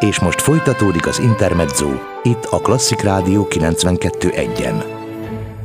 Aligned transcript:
És 0.00 0.20
most 0.20 0.40
folytatódik 0.40 1.06
az 1.06 1.18
Intermezzo, 1.18 1.88
itt 2.22 2.44
a 2.44 2.58
Klasszik 2.58 3.00
Rádió 3.00 3.46
92.1-en. 3.50 4.84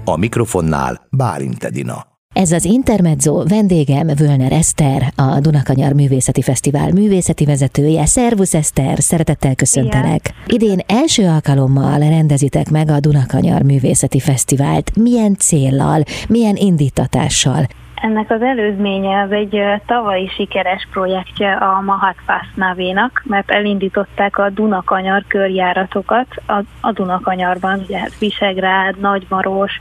A 0.05 0.17
mikrofonnál 0.17 1.07
Bálint 1.09 1.63
Edina. 1.63 2.05
Ez 2.33 2.51
az 2.51 2.65
Intermezzo 2.65 3.43
vendégem 3.43 4.07
Völner 4.07 4.51
Eszter, 4.51 5.13
a 5.15 5.39
Dunakanyar 5.39 5.93
Művészeti 5.93 6.41
Fesztivál 6.41 6.91
művészeti 6.91 7.45
vezetője. 7.45 8.05
Szervusz 8.05 8.53
Eszter, 8.53 8.99
szeretettel 8.99 9.55
köszöntelek. 9.55 10.33
Idén 10.47 10.79
első 10.87 11.27
alkalommal 11.27 11.99
rendezitek 11.99 12.69
meg 12.69 12.89
a 12.89 12.99
Dunakanyar 12.99 13.61
Művészeti 13.61 14.19
Fesztivált. 14.19 14.95
Milyen 14.95 15.35
céllal, 15.37 16.03
milyen 16.27 16.55
indítatással? 16.55 17.67
Ennek 18.03 18.31
az 18.31 18.41
előzménye 18.41 19.21
az 19.21 19.31
egy 19.31 19.63
tavalyi 19.85 20.27
sikeres 20.27 20.87
projektje 20.91 21.53
a 21.53 21.81
Mahat 21.81 22.15
Navénak, 22.55 23.23
mert 23.25 23.51
elindították 23.51 24.37
a 24.37 24.49
Dunakanyar 24.49 25.23
körjáratokat 25.27 26.27
a, 26.47 26.61
a 26.81 26.91
Dunakanyarban, 26.91 27.79
ugye 27.79 27.99
hát 27.99 28.17
Visegrád, 28.19 28.99
Nagymaros, 28.99 29.71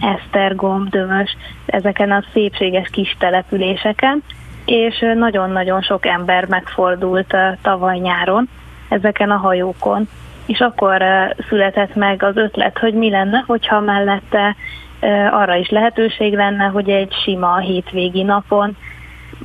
Esztergom, 0.00 0.86
Dömös, 0.90 1.36
ezeken 1.66 2.10
a 2.10 2.24
szépséges 2.32 2.88
kis 2.90 3.16
településeken, 3.18 4.22
és 4.64 5.04
nagyon-nagyon 5.14 5.82
sok 5.82 6.06
ember 6.06 6.46
megfordult 6.46 7.36
tavaly 7.62 7.98
nyáron 7.98 8.48
ezeken 8.88 9.30
a 9.30 9.36
hajókon. 9.36 10.08
És 10.46 10.58
akkor 10.58 11.02
született 11.48 11.94
meg 11.94 12.22
az 12.22 12.36
ötlet, 12.36 12.78
hogy 12.78 12.94
mi 12.94 13.10
lenne, 13.10 13.44
hogyha 13.46 13.80
mellette 13.80 14.56
arra 15.30 15.54
is 15.54 15.68
lehetőség 15.68 16.34
lenne, 16.34 16.64
hogy 16.64 16.88
egy 16.88 17.12
sima 17.24 17.58
hétvégi 17.58 18.22
napon 18.22 18.76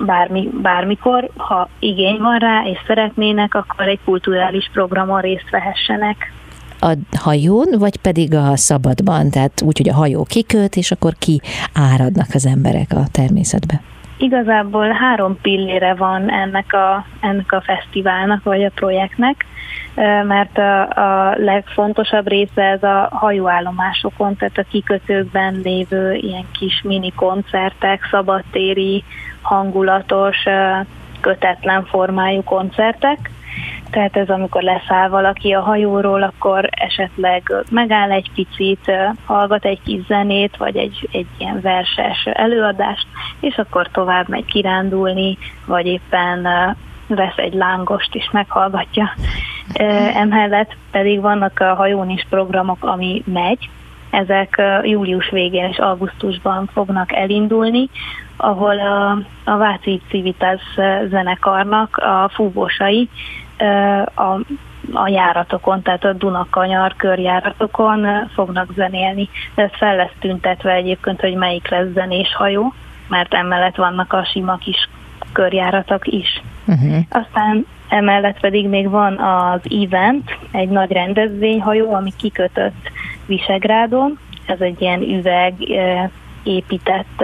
bármi, 0.05 0.49
bármikor, 0.61 1.29
ha 1.37 1.69
igény 1.79 2.17
van 2.17 2.37
rá, 2.37 2.63
és 2.65 2.77
szeretnének, 2.87 3.55
akkor 3.55 3.87
egy 3.87 3.99
kulturális 4.05 4.69
programon 4.73 5.21
részt 5.21 5.49
vehessenek. 5.49 6.33
A 6.79 6.93
hajón, 7.17 7.67
vagy 7.79 7.97
pedig 7.97 8.33
a 8.33 8.55
szabadban? 8.55 9.29
Tehát 9.29 9.61
úgy, 9.61 9.77
hogy 9.77 9.89
a 9.89 9.93
hajó 9.93 10.23
kiköt, 10.23 10.75
és 10.75 10.91
akkor 10.91 11.13
ki 11.19 11.41
áradnak 11.73 12.27
az 12.33 12.45
emberek 12.45 12.91
a 12.93 13.03
természetbe? 13.11 13.81
Igazából 14.17 14.89
három 14.91 15.41
pillére 15.41 15.93
van 15.93 16.31
ennek 16.31 16.73
a, 16.73 17.05
ennek 17.19 17.51
a 17.51 17.61
fesztiválnak, 17.61 18.43
vagy 18.43 18.63
a 18.63 18.71
projektnek 18.75 19.45
mert 20.23 20.57
a, 20.57 20.81
a 20.89 21.35
legfontosabb 21.37 22.27
része 22.27 22.63
ez 22.63 22.83
a 22.83 23.09
hajóállomásokon, 23.11 24.35
tehát 24.35 24.57
a 24.57 24.65
kikötőkben 24.69 25.59
lévő 25.63 26.13
ilyen 26.13 26.45
kis 26.51 26.81
mini 26.83 27.11
koncertek, 27.15 28.07
szabadtéri, 28.11 29.03
hangulatos, 29.41 30.37
kötetlen 31.21 31.85
formájú 31.85 32.43
koncertek. 32.43 33.31
Tehát 33.91 34.17
ez 34.17 34.29
amikor 34.29 34.61
leszáll 34.61 35.09
valaki 35.09 35.51
a 35.51 35.61
hajóról, 35.61 36.23
akkor 36.23 36.69
esetleg 36.71 37.53
megáll 37.71 38.11
egy 38.11 38.31
picit, 38.35 38.91
hallgat 39.25 39.65
egy 39.65 39.81
kis 39.83 40.05
zenét, 40.05 40.57
vagy 40.57 40.77
egy, 40.77 41.09
egy 41.11 41.27
ilyen 41.37 41.61
verses 41.61 42.25
előadást, 42.25 43.07
és 43.39 43.55
akkor 43.57 43.87
tovább 43.91 44.29
megy 44.29 44.45
kirándulni, 44.45 45.37
vagy 45.65 45.85
éppen 45.85 46.47
vesz 47.07 47.37
egy 47.37 47.53
lángost 47.53 48.15
és 48.15 48.29
meghallgatja. 48.31 49.13
Emellett 50.13 50.75
pedig 50.91 51.21
vannak 51.21 51.59
a 51.59 51.75
hajón 51.75 52.09
is 52.09 52.25
programok, 52.29 52.83
ami 52.83 53.23
megy, 53.25 53.69
ezek 54.09 54.61
július 54.83 55.29
végén 55.29 55.69
és 55.69 55.77
augusztusban 55.77 56.69
fognak 56.73 57.13
elindulni, 57.13 57.89
ahol 58.37 58.79
a, 58.79 59.11
a 59.43 59.57
Váci 59.57 60.01
Civitas 60.09 60.61
zenekarnak 61.09 61.97
a 61.97 62.29
fúvósai 62.33 63.09
a, 64.15 64.39
a 64.93 65.07
járatokon, 65.07 65.81
tehát 65.81 66.03
a 66.03 66.13
Dunakanyar 66.13 66.95
körjáratokon 66.95 68.29
fognak 68.33 68.71
zenélni. 68.75 69.29
Ez 69.55 69.69
fel 69.71 69.95
lesz 69.95 70.15
tüntetve 70.19 70.71
egyébként, 70.71 71.21
hogy 71.21 71.35
melyik 71.35 71.69
lesz 71.69 71.91
zenés 71.93 72.35
hajó, 72.35 72.73
mert 73.07 73.33
emellett 73.33 73.75
vannak 73.75 74.13
a 74.13 74.25
sima 74.25 74.57
kis 74.57 74.89
körjáratok 75.31 76.07
is. 76.07 76.41
Uh-huh. 76.65 76.97
Aztán 77.09 77.65
emellett 77.89 78.39
pedig 78.39 78.67
még 78.67 78.89
van 78.89 79.17
az 79.17 79.59
event, 79.83 80.37
egy 80.51 80.69
nagy 80.69 80.91
rendezvényhajó, 80.91 81.93
ami 81.93 82.13
kikötött 82.17 82.91
Visegrádon. 83.25 84.19
Ez 84.45 84.59
egy 84.59 84.81
ilyen 84.81 85.01
üveg 85.01 85.53
épített 86.43 87.23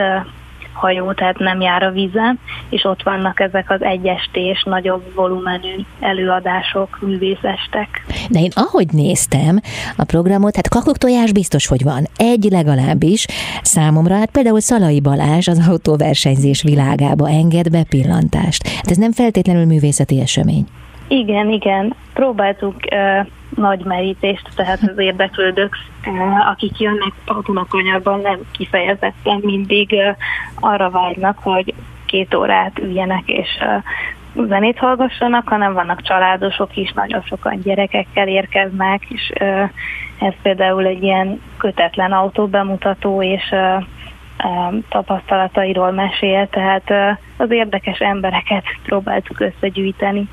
hajó, 0.73 1.13
tehát 1.13 1.37
nem 1.37 1.61
jár 1.61 1.83
a 1.83 1.91
vízen, 1.91 2.39
és 2.69 2.83
ott 2.83 3.03
vannak 3.03 3.39
ezek 3.39 3.69
az 3.69 3.81
egyestés, 3.81 4.63
nagyobb 4.63 5.13
volumenű 5.15 5.75
előadások, 5.99 6.99
művészestek. 7.01 8.05
De 8.29 8.39
én 8.39 8.51
ahogy 8.53 8.87
néztem 8.91 9.59
a 9.95 10.03
programot, 10.03 10.55
hát 10.55 10.69
kakuktojás 10.69 11.31
biztos, 11.31 11.67
hogy 11.67 11.83
van. 11.83 12.07
Egy 12.17 12.47
legalábbis 12.51 13.25
számomra, 13.61 14.15
hát 14.15 14.31
például 14.31 14.59
Szalai 14.59 14.99
Balázs 14.99 15.47
az 15.47 15.67
autóversenyzés 15.67 16.61
világába 16.61 17.29
enged 17.29 17.69
be 17.69 17.83
pillantást. 17.89 18.67
Hát 18.67 18.91
ez 18.91 18.97
nem 18.97 19.11
feltétlenül 19.11 19.65
művészeti 19.65 20.19
esemény. 20.19 20.65
Igen, 21.13 21.49
igen. 21.49 21.95
Próbáltuk 22.13 22.75
uh, 22.91 23.27
nagy 23.55 23.83
merítést, 23.83 24.49
tehát 24.55 24.79
az 24.81 24.97
érdeklődők, 24.97 25.77
uh, 26.05 26.49
akik 26.49 26.79
jönnek 26.79 27.11
a 27.25 27.41
Dunakanyarban 27.45 28.19
nem 28.19 28.39
kifejezetten 28.51 29.39
mindig 29.41 29.91
uh, 29.91 30.15
arra 30.59 30.89
vágynak, 30.89 31.37
hogy 31.41 31.73
két 32.05 32.33
órát 32.35 32.79
üljenek 32.79 33.23
és 33.25 33.47
uh, 34.35 34.47
zenét 34.47 34.77
hallgassanak, 34.77 35.47
hanem 35.47 35.73
vannak 35.73 36.01
családosok 36.01 36.77
is, 36.77 36.91
nagyon 36.91 37.21
sokan 37.21 37.61
gyerekekkel 37.63 38.27
érkeznek, 38.27 39.03
és 39.07 39.31
uh, 39.41 39.69
ez 40.19 40.33
például 40.41 40.85
egy 40.85 41.03
ilyen 41.03 41.41
kötetlen 41.57 42.11
autóbemutató, 42.11 43.23
és 43.23 43.51
uh, 43.51 43.83
tapasztalatairól 44.89 45.91
mesél, 45.91 46.47
tehát 46.47 47.17
az 47.37 47.51
érdekes 47.51 47.99
embereket 47.99 48.63
próbáltuk 48.83 49.39
összegyűjteni. 49.39 50.27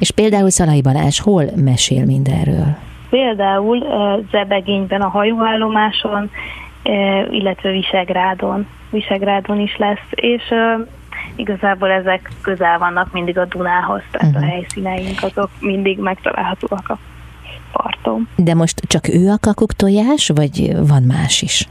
És 0.00 0.10
például 0.10 0.50
Szalai 0.50 0.82
Balázs 0.82 1.20
hol 1.20 1.44
mesél 1.56 2.04
mindenről? 2.04 2.76
Például 3.10 3.86
Zebegényben 4.30 5.00
a 5.00 5.08
hajóállomáson, 5.08 6.30
illetve 7.30 7.70
Visegrádon. 7.70 8.66
Visegrádon 8.90 9.60
is 9.60 9.76
lesz, 9.76 10.06
és 10.10 10.42
igazából 11.36 11.90
ezek 11.90 12.30
közel 12.40 12.78
vannak 12.78 13.12
mindig 13.12 13.38
a 13.38 13.44
Dunához, 13.44 14.02
tehát 14.10 14.34
uh-huh. 14.34 14.48
a 14.48 14.50
helyszíneink 14.50 15.22
azok 15.22 15.50
mindig 15.60 15.98
megtalálhatóak 15.98 16.88
a 16.88 16.98
parton. 17.72 18.28
De 18.36 18.54
most 18.54 18.80
csak 18.86 19.08
ő 19.08 19.30
a 19.30 19.38
kakuk 19.40 19.72
tojás, 19.72 20.30
vagy 20.34 20.76
van 20.86 21.02
más 21.02 21.42
is? 21.42 21.68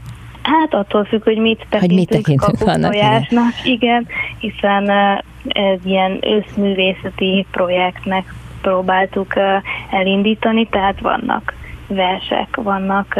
Hát 0.50 0.74
attól 0.74 1.04
függ, 1.04 1.24
hogy 1.24 1.38
mit 1.38 1.66
tekintünk, 1.68 1.98
mit 1.98 2.08
tekintünk 2.08 2.80
tojásnak, 2.80 3.52
igen, 3.64 4.06
hiszen 4.38 4.90
ez 5.48 5.78
ilyen 5.84 6.18
őszművészeti 6.22 7.46
projektnek 7.50 8.34
próbáltuk 8.60 9.34
elindítani, 9.90 10.66
tehát 10.66 11.00
vannak 11.00 11.54
versek, 11.86 12.56
vannak 12.56 13.18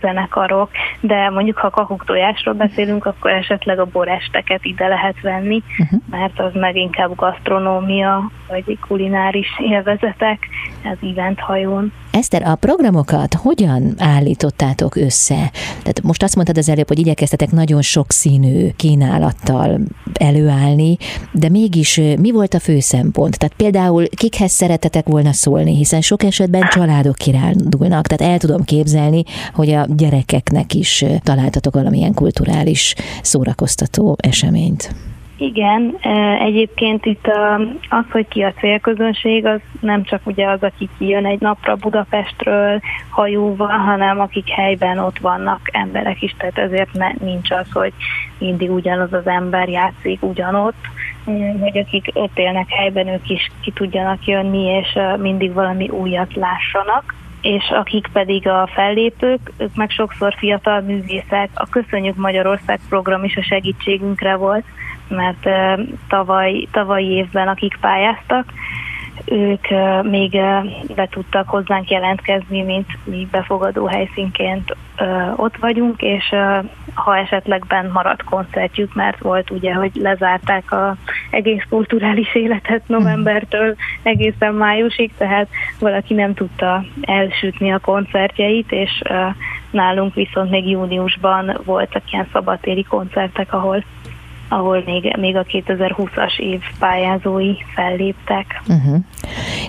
zenekarok, 0.00 0.70
de 1.00 1.30
mondjuk 1.30 1.56
ha 1.56 1.70
kakuk 1.70 2.04
tojásról 2.04 2.54
beszélünk, 2.54 3.04
akkor 3.04 3.30
esetleg 3.30 3.78
a 3.78 3.84
boresteket 3.84 4.64
ide 4.64 4.86
lehet 4.86 5.20
venni, 5.20 5.62
uh-huh. 5.78 6.00
mert 6.10 6.40
az 6.40 6.52
meg 6.54 6.76
inkább 6.76 7.14
gasztronómia, 7.14 8.30
vagy 8.48 8.78
kulináris 8.88 9.48
élvezetek, 9.70 10.38
az 10.84 11.08
event 11.10 11.40
hajón. 11.40 11.92
Eszter, 12.10 12.42
a 12.42 12.54
programokat 12.54 13.34
hogyan 13.34 13.94
állítottátok 13.98 14.96
össze? 14.96 15.50
Tehát 15.68 16.02
most 16.02 16.22
azt 16.22 16.34
mondtad 16.34 16.58
az 16.58 16.68
előbb, 16.68 16.88
hogy 16.88 16.98
igyekeztetek 16.98 17.50
nagyon 17.50 17.82
sokszínű 17.82 18.68
kínálattal 18.76 19.80
előállni, 20.12 20.96
de 21.32 21.48
mégis 21.48 22.00
mi 22.20 22.32
volt 22.32 22.54
a 22.54 22.60
fő 22.60 22.80
szempont? 22.80 23.38
Tehát 23.38 23.54
például 23.54 24.08
kikhez 24.08 24.50
szeretetek 24.50 25.06
volna 25.06 25.32
szólni, 25.32 25.76
hiszen 25.76 26.00
sok 26.00 26.22
esetben 26.22 26.68
családok 26.68 27.14
kirándulnak, 27.14 28.06
tehát 28.06 28.32
el 28.32 28.38
tudom 28.38 28.64
képzelni, 28.64 29.22
hogy 29.54 29.70
a 29.70 29.86
gyerekeknek 29.88 30.74
is 30.74 31.04
találtatok 31.22 31.74
valamilyen 31.74 32.14
kulturális 32.14 32.94
szórakoztató 33.22 34.16
eseményt. 34.20 35.07
Igen, 35.40 35.96
egyébként 36.40 37.06
itt 37.06 37.26
az, 37.88 38.04
hogy 38.10 38.28
ki 38.28 38.42
a 38.42 38.52
célközönség, 38.52 39.46
az 39.46 39.60
nem 39.80 40.04
csak 40.04 40.20
ugye 40.24 40.48
az, 40.48 40.62
aki 40.62 40.88
kijön 40.98 41.26
egy 41.26 41.40
napra 41.40 41.74
Budapestről 41.74 42.80
hajóval, 43.10 43.78
hanem 43.78 44.20
akik 44.20 44.48
helyben 44.48 44.98
ott 44.98 45.18
vannak 45.18 45.60
emberek 45.72 46.22
is, 46.22 46.34
tehát 46.38 46.58
ezért 46.58 47.20
nincs 47.20 47.50
az, 47.50 47.66
hogy 47.72 47.92
mindig 48.38 48.70
ugyanaz 48.70 49.12
az 49.12 49.26
ember 49.26 49.68
játszik 49.68 50.22
ugyanott, 50.22 50.86
hogy 51.60 51.78
akik 51.78 52.10
ott 52.14 52.38
élnek 52.38 52.68
helyben, 52.68 53.08
ők 53.08 53.30
is 53.30 53.50
ki 53.60 53.70
tudjanak 53.70 54.26
jönni, 54.26 54.64
és 54.64 54.98
mindig 55.18 55.52
valami 55.52 55.88
újat 55.88 56.34
lássanak 56.34 57.14
és 57.40 57.70
akik 57.70 58.06
pedig 58.12 58.48
a 58.48 58.68
fellépők, 58.72 59.52
ők 59.56 59.74
meg 59.74 59.90
sokszor 59.90 60.34
fiatal 60.38 60.80
művészek. 60.80 61.50
A 61.54 61.68
Köszönjük 61.70 62.16
Magyarország 62.16 62.80
program 62.88 63.24
is 63.24 63.36
a 63.36 63.42
segítségünkre 63.42 64.36
volt, 64.36 64.64
mert 65.08 65.48
tavaly, 66.08 66.66
tavalyi 66.70 67.10
évben 67.10 67.48
akik 67.48 67.76
pályáztak, 67.80 68.52
ők 69.24 69.66
még 70.02 70.30
be 70.94 71.08
tudtak 71.10 71.48
hozzánk 71.48 71.90
jelentkezni, 71.90 72.62
mint 72.62 72.86
mi 73.04 73.28
befogadó 73.30 73.86
helyszínként 73.86 74.76
ott 75.36 75.56
vagyunk, 75.56 76.02
és 76.02 76.34
ha 76.94 77.16
esetleg 77.16 77.64
bent 77.68 77.92
maradt 77.92 78.24
koncertjük, 78.24 78.94
mert 78.94 79.18
volt 79.18 79.50
ugye, 79.50 79.74
hogy 79.74 79.90
lezárták 79.94 80.72
a 80.72 80.96
egész 81.30 81.62
kulturális 81.68 82.34
életet 82.34 82.82
novembertől 82.86 83.74
egészen 84.02 84.54
májusig, 84.54 85.10
tehát 85.18 85.48
valaki 85.78 86.14
nem 86.14 86.34
tudta 86.34 86.84
elsütni 87.00 87.72
a 87.72 87.78
koncertjeit, 87.78 88.72
és 88.72 89.02
nálunk 89.70 90.14
viszont 90.14 90.50
még 90.50 90.68
júniusban 90.68 91.60
voltak 91.64 92.02
ilyen 92.12 92.28
szabadtéri 92.32 92.82
koncertek, 92.82 93.52
ahol 93.52 93.84
ahol 94.48 94.82
még, 94.86 95.16
még 95.18 95.36
a 95.36 95.44
2020-as 95.44 96.38
év 96.38 96.60
pályázói 96.78 97.54
felléptek. 97.74 98.62
Uh-huh. 98.68 98.96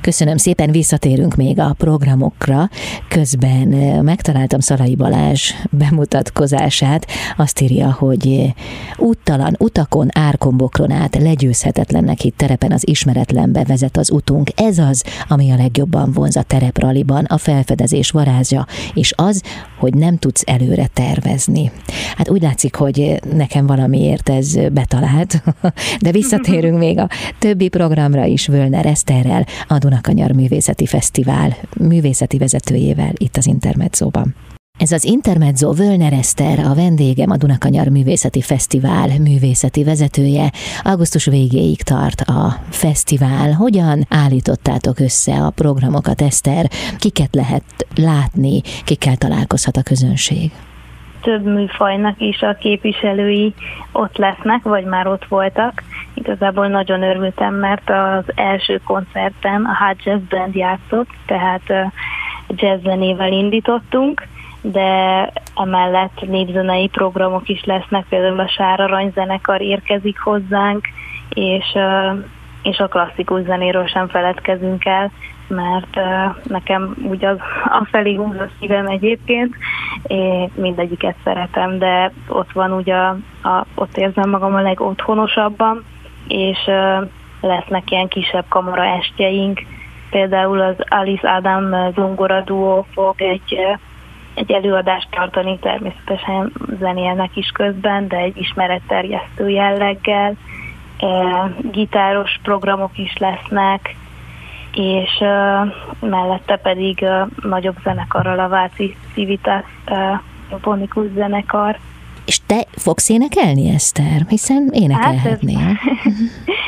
Köszönöm 0.01 0.37
szépen, 0.37 0.71
visszatérünk 0.71 1.35
még 1.35 1.59
a 1.59 1.73
programokra. 1.77 2.69
Közben 3.07 3.67
megtaláltam 4.03 4.59
Szalai 4.59 4.95
Balázs 4.95 5.51
bemutatkozását. 5.69 7.07
Azt 7.37 7.61
írja, 7.61 7.91
hogy 7.91 8.53
úttalan, 8.97 9.55
utakon, 9.59 10.07
árkombokron 10.11 10.91
át 10.91 11.15
legyőzhetetlennek 11.15 12.19
hitt 12.19 12.37
terepen 12.37 12.71
az 12.71 12.87
ismeretlenbe 12.87 13.63
vezet 13.63 13.97
az 13.97 14.11
utunk. 14.11 14.49
Ez 14.55 14.77
az, 14.77 15.03
ami 15.27 15.51
a 15.51 15.55
legjobban 15.55 16.11
vonz 16.11 16.35
a 16.35 16.43
terepraliban, 16.43 17.25
a 17.25 17.37
felfedezés 17.37 18.11
varázsa, 18.11 18.67
és 18.93 19.13
az, 19.15 19.43
hogy 19.77 19.93
nem 19.93 20.17
tudsz 20.17 20.43
előre 20.45 20.87
tervezni. 20.93 21.71
Hát 22.15 22.29
úgy 22.29 22.41
látszik, 22.41 22.75
hogy 22.75 23.19
nekem 23.33 23.65
valamiért 23.65 24.29
ez 24.29 24.57
betalált, 24.71 25.43
de 26.01 26.11
visszatérünk 26.11 26.77
még 26.77 26.99
a 26.99 27.09
többi 27.39 27.67
programra 27.69 28.25
is 28.25 28.47
Völner 28.47 28.85
Eszterrel, 28.85 29.45
a 29.67 29.77
Dunakanyar 29.77 30.31
Művészeti 30.31 30.85
Fesztivál 30.85 31.55
művészeti 31.77 32.37
vezetőjével 32.37 33.11
itt 33.17 33.37
az 33.37 33.45
Intermedzóban. 33.45 34.35
Ez 34.79 34.91
az 34.91 35.03
Intermezzo 35.03 35.73
Völner 35.73 36.13
Eszter, 36.13 36.59
a 36.59 36.73
vendégem, 36.73 37.29
a 37.29 37.37
Dunakanyar 37.37 37.87
Művészeti 37.87 38.41
Fesztivál 38.41 39.19
művészeti 39.19 39.83
vezetője. 39.83 40.51
Augusztus 40.83 41.25
végéig 41.25 41.81
tart 41.81 42.21
a 42.21 42.63
fesztivál. 42.69 43.51
Hogyan 43.51 44.05
állítottátok 44.09 44.99
össze 44.99 45.33
a 45.33 45.49
programokat, 45.49 46.21
Eszter? 46.21 46.69
Kiket 46.97 47.35
lehet 47.35 47.63
látni, 47.95 48.61
kikkel 48.85 49.15
találkozhat 49.15 49.77
a 49.77 49.81
közönség? 49.81 50.51
Több 51.21 51.45
műfajnak 51.45 52.21
is 52.21 52.41
a 52.41 52.53
képviselői 52.53 53.53
ott 53.91 54.17
lesznek, 54.17 54.63
vagy 54.63 54.83
már 54.83 55.07
ott 55.07 55.25
voltak. 55.25 55.83
Igazából 56.13 56.67
nagyon 56.67 57.03
örültem, 57.03 57.53
mert 57.53 57.89
az 57.89 58.23
első 58.35 58.81
koncerten 58.85 59.65
a 59.65 59.85
Hot 59.85 60.03
Jazz 60.03 60.21
Band 60.29 60.55
játszott, 60.55 61.09
tehát 61.25 61.91
jazz 62.47 62.83
zenével 62.83 63.31
indítottunk, 63.31 64.27
de 64.61 65.31
emellett 65.55 66.27
népzenei 66.27 66.87
programok 66.87 67.49
is 67.49 67.63
lesznek, 67.63 68.05
például 68.09 68.39
a 68.39 68.47
Sár 68.47 68.79
Arany 68.79 69.11
zenekar 69.15 69.61
érkezik 69.61 70.19
hozzánk, 70.19 70.87
és, 71.29 71.77
és 72.61 72.77
a 72.77 72.87
klasszikus 72.87 73.43
zenéről 73.43 73.87
sem 73.87 74.07
feledkezünk 74.07 74.85
el, 74.85 75.11
mert 75.47 75.99
nekem 76.43 76.95
úgy 77.03 77.25
az 77.25 77.37
a 77.79 77.87
felé 77.91 78.15
húz 78.15 78.39
a 78.39 78.49
szívem 78.59 78.87
egyébként, 78.87 79.55
én 80.03 80.49
mindegyiket 80.55 81.15
szeretem, 81.23 81.77
de 81.77 82.11
ott 82.27 82.51
van 82.51 82.71
ugye, 82.71 82.95
a, 82.95 83.17
a, 83.41 83.65
ott 83.75 83.97
érzem 83.97 84.29
magam 84.29 84.55
a 84.55 84.61
legotthonosabban, 84.61 85.83
és 86.27 86.57
uh, 86.67 87.07
lesznek 87.41 87.91
ilyen 87.91 88.07
kisebb 88.07 88.45
kamara 88.49 88.83
estjeink, 88.83 89.61
például 90.09 90.61
az 90.61 90.75
Alice 90.87 91.29
Adam 91.29 91.91
zongora 91.95 92.41
duó 92.41 92.85
fog 92.93 93.21
egy, 93.21 93.57
egy 94.33 94.51
előadást 94.51 95.07
tartani, 95.09 95.59
természetesen 95.59 96.51
zenélnek 96.79 97.35
is 97.35 97.49
közben, 97.49 98.07
de 98.07 98.17
egy 98.17 98.37
ismeretterjesztő 98.37 99.49
jelleggel, 99.49 100.35
gitáros 101.71 102.39
programok 102.43 102.97
is 102.97 103.17
lesznek, 103.17 103.95
és 104.73 105.19
uh, 105.19 106.09
mellette 106.09 106.55
pedig 106.55 106.97
uh, 107.01 107.49
nagyobb 107.49 107.75
zenekarral 107.83 108.39
a 108.39 108.47
Váci 108.47 108.95
Civitas 109.13 109.63
uh, 110.61 110.77
zenekar. 111.15 111.77
És 112.25 112.39
te 112.45 112.65
fogsz 112.71 113.09
énekelni, 113.09 113.69
Eszter? 113.69 114.25
Hiszen 114.27 114.69
énekelhetnél. 114.71 115.57
Hát 115.57 115.77
ez, 116.05 116.13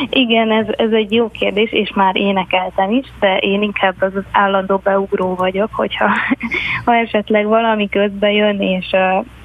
igen, 0.24 0.52
ez, 0.52 0.66
ez 0.78 0.92
egy 0.92 1.12
jó 1.12 1.30
kérdés, 1.30 1.72
és 1.72 1.92
már 1.96 2.16
énekeltem 2.16 2.92
is, 2.92 3.06
de 3.20 3.38
én 3.38 3.62
inkább 3.62 3.96
az, 4.00 4.16
az 4.16 4.24
állandó 4.32 4.78
beugró 4.78 5.36
vagyok, 5.36 5.70
hogyha 5.74 6.10
ha 6.86 6.96
esetleg 6.96 7.46
valami 7.46 7.90
közbe 7.90 8.32
jön, 8.32 8.62
és 8.62 8.96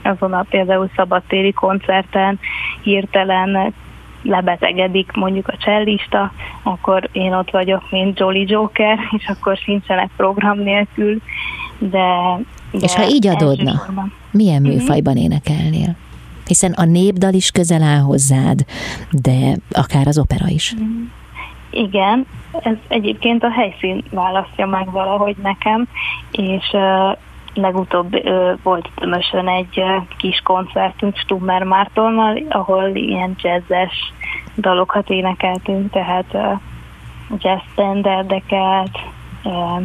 azon 0.03 0.33
a 0.33 0.47
például 0.51 0.91
szabadtéri 0.97 1.53
koncerten 1.53 2.39
hirtelen 2.83 3.75
lebetegedik 4.27 5.13
mondjuk 5.13 5.49
a 5.49 5.57
csellista, 5.57 6.33
akkor 6.63 7.09
én 7.13 7.33
ott 7.33 7.51
vagyok, 7.51 7.91
mint 7.91 8.19
Jolly 8.19 8.45
Joker, 8.49 8.99
és 9.19 9.27
akkor 9.27 9.57
sincsenek 9.57 10.11
program 10.17 10.59
nélkül, 10.59 11.19
de... 11.79 12.07
de 12.71 12.79
és 12.81 12.95
ha 12.95 13.09
így 13.09 13.27
adódna, 13.27 13.71
elsősorban. 13.71 14.13
milyen 14.31 14.63
mhm. 14.63 14.71
műfajban 14.71 15.17
énekelnél? 15.17 15.97
Hiszen 16.47 16.73
a 16.73 16.85
népdal 16.85 17.33
is 17.33 17.51
közel 17.51 17.83
áll 17.83 18.01
hozzád, 18.01 18.65
de 19.11 19.57
akár 19.71 20.07
az 20.07 20.19
opera 20.19 20.49
is. 20.49 20.75
Mhm. 20.75 21.03
Igen, 21.71 22.27
ez 22.63 22.77
egyébként 22.89 23.43
a 23.43 23.51
helyszín 23.51 24.05
választja 24.11 24.67
meg 24.67 24.91
valahogy 24.91 25.37
nekem, 25.43 25.89
és 26.31 26.77
legutóbb 27.57 28.17
volt 28.63 28.89
tömösön 28.95 29.49
egy 29.49 29.83
kis 30.17 30.41
koncertünk 30.45 31.17
Stummer 31.17 31.63
Mártonnal, 31.63 32.43
ahol 32.49 32.89
ilyen 32.95 33.35
jazzes 33.39 34.13
dalokat 34.57 35.11
énekeltünk, 35.11 35.91
tehát 35.91 36.37
jazz 37.39 37.61
standardeket, 37.73 38.99
uh, 39.45 39.83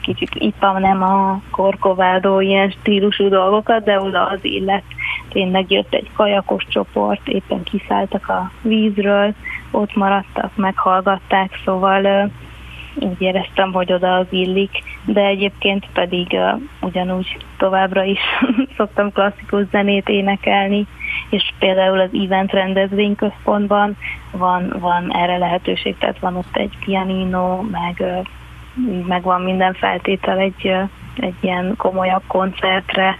kicsit 0.00 0.34
ipa 0.34 0.78
nem 0.78 1.02
a 1.02 1.40
korkovádó 1.50 2.40
ilyen 2.40 2.70
stílusú 2.70 3.28
dolgokat, 3.28 3.84
de 3.84 4.00
oda 4.00 4.26
az 4.26 4.38
illet. 4.42 4.82
Tényleg 5.28 5.70
jött 5.70 5.94
egy 5.94 6.10
kajakos 6.14 6.64
csoport, 6.68 7.28
éppen 7.28 7.62
kiszálltak 7.62 8.28
a 8.28 8.50
vízről, 8.62 9.34
ott 9.70 9.94
maradtak, 9.94 10.56
meghallgatták, 10.56 11.60
szóval 11.64 12.30
úgy 12.94 13.20
éreztem, 13.20 13.72
hogy 13.72 13.92
oda 13.92 14.14
az 14.14 14.26
illik, 14.30 14.82
de 15.06 15.20
egyébként 15.20 15.86
pedig 15.92 16.26
uh, 16.32 16.60
ugyanúgy 16.80 17.36
továbbra 17.56 18.02
is 18.02 18.20
szoktam 18.76 19.12
klasszikus 19.12 19.64
zenét 19.70 20.08
énekelni, 20.08 20.86
és 21.30 21.52
például 21.58 22.00
az 22.00 22.10
event 22.24 22.52
rendezvényközpontban 22.52 23.96
van, 24.30 24.76
van 24.78 25.16
erre 25.16 25.36
lehetőség, 25.36 25.98
tehát 25.98 26.18
van 26.18 26.36
ott 26.36 26.56
egy 26.56 26.78
pianino, 26.84 27.62
meg, 27.62 28.04
meg 29.06 29.22
van 29.22 29.40
minden 29.40 29.74
feltétel 29.74 30.38
egy, 30.38 30.72
egy 31.16 31.34
ilyen 31.40 31.74
komolyabb 31.76 32.22
koncertre, 32.26 33.16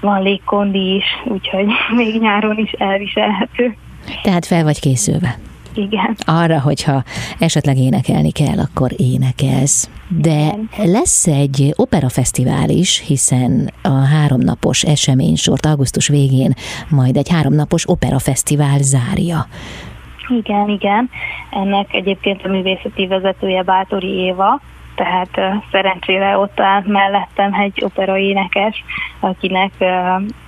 van 0.00 0.22
légkondi 0.22 0.94
is, 0.94 1.04
úgyhogy 1.24 1.66
még 1.96 2.20
nyáron 2.20 2.58
is 2.58 2.70
elviselhető. 2.70 3.76
Tehát 4.22 4.46
fel 4.46 4.64
vagy 4.64 4.80
készülve? 4.80 5.38
Igen. 5.74 6.16
Arra, 6.26 6.60
hogyha 6.60 7.02
esetleg 7.38 7.76
énekelni 7.76 8.32
kell, 8.32 8.58
akkor 8.58 8.90
énekelsz. 8.96 9.90
De 10.08 10.54
lesz 10.84 11.26
egy 11.26 11.72
operafesztivál 11.76 12.68
is, 12.68 13.02
hiszen 13.06 13.70
a 13.82 13.88
háromnapos 13.88 14.82
eseménysort 14.82 15.66
augusztus 15.66 16.08
végén 16.08 16.54
majd 16.88 17.16
egy 17.16 17.28
háromnapos 17.28 17.88
operafesztivál 17.88 18.78
zárja. 18.78 19.46
Igen, 20.28 20.68
igen. 20.68 21.10
Ennek 21.50 21.94
egyébként 21.94 22.44
a 22.44 22.48
művészeti 22.48 23.06
vezetője 23.06 23.62
Bátori 23.62 24.08
Éva, 24.08 24.60
tehát 24.98 25.62
szerencsére 25.70 26.38
ott 26.38 26.60
állt 26.60 26.86
mellettem 26.86 27.54
egy 27.54 27.84
opera 27.84 28.16
énekes, 28.16 28.84
akinek, 29.20 29.72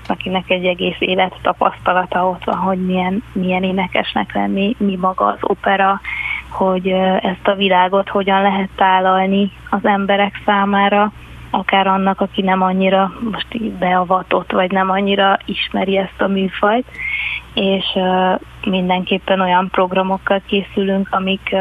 akinek 0.07 0.51
egy 0.51 0.65
egész 0.65 0.97
élet 0.99 1.35
tapasztalata 1.43 2.29
ott 2.29 2.45
van, 2.45 2.57
hogy 2.57 2.87
milyen, 2.87 3.23
milyen 3.33 3.63
énekesnek 3.63 4.35
lenni, 4.35 4.77
mi 4.79 4.97
maga 4.97 5.25
az 5.25 5.39
opera, 5.41 6.01
hogy 6.49 6.89
ezt 7.23 7.49
a 7.49 7.55
világot 7.55 8.09
hogyan 8.09 8.43
lehet 8.43 8.69
tálalni 8.77 9.53
az 9.71 9.85
emberek 9.85 10.43
számára, 10.45 11.13
akár 11.51 11.87
annak, 11.87 12.21
aki 12.21 12.43
nem 12.43 12.63
annyira 12.63 13.13
most 13.31 13.73
beavatott, 13.79 14.53
vagy 14.53 14.71
nem 14.71 14.91
annyira 14.91 15.39
ismeri 15.45 15.97
ezt 15.97 16.21
a 16.21 16.27
műfajt, 16.27 16.87
és 17.55 17.85
mindenképpen 18.65 19.41
olyan 19.41 19.69
programokkal 19.71 20.43
készülünk, 20.47 21.09
amik 21.11 21.57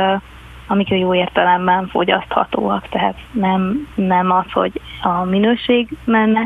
amik 0.69 0.89
jó 0.89 1.15
értelemben 1.15 1.87
fogyaszthatóak, 1.87 2.87
tehát 2.89 3.15
nem, 3.31 3.87
nem 3.95 4.31
az, 4.31 4.51
hogy 4.51 4.81
a 5.01 5.23
minőség 5.23 5.87
menne, 6.03 6.41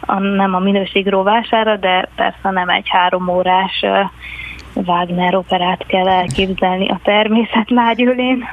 a, 0.00 0.18
nem 0.18 0.54
a 0.54 0.58
minőség 0.58 1.08
rovására, 1.08 1.76
de 1.76 2.08
persze 2.16 2.50
nem 2.50 2.68
egy 2.68 2.88
három 2.88 3.28
órás 3.28 3.84
Wagner 4.74 5.34
operát 5.34 5.86
kell 5.86 6.08
elképzelni 6.08 6.88
a 6.88 7.00
természet 7.04 7.70
lágyülén. 7.70 8.44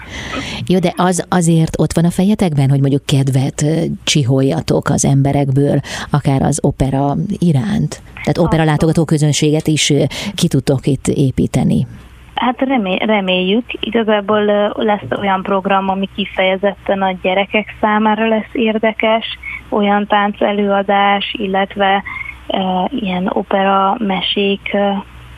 Jó, 0.67 0.79
de 0.79 0.93
az 0.95 1.25
azért 1.29 1.79
ott 1.79 1.93
van 1.93 2.05
a 2.05 2.11
fejetekben, 2.11 2.69
hogy 2.69 2.79
mondjuk 2.79 3.05
kedvet 3.05 3.65
csiholjatok 4.03 4.89
az 4.89 5.05
emberekből, 5.05 5.79
akár 6.11 6.41
az 6.41 6.59
opera 6.63 7.15
iránt? 7.27 8.01
Tehát 8.13 8.37
opera 8.37 8.63
látogató 8.63 9.05
közönséget 9.05 9.67
is 9.67 9.93
ki 10.35 10.47
tudtok 10.47 10.87
itt 10.87 11.07
építeni. 11.07 11.87
Hát 12.35 12.61
remé- 12.61 13.03
reméljük. 13.03 13.65
Igazából 13.79 14.45
lesz 14.73 15.19
olyan 15.19 15.41
program, 15.41 15.89
ami 15.89 16.09
kifejezetten 16.15 17.01
a 17.01 17.11
gyerekek 17.21 17.75
számára 17.81 18.27
lesz 18.27 18.49
érdekes, 18.51 19.25
olyan 19.69 20.07
tánc 20.07 20.41
előadás, 20.41 21.35
illetve 21.37 22.03
e, 22.47 22.61
ilyen 22.89 23.29
opera 23.33 23.95
mesék 23.99 24.77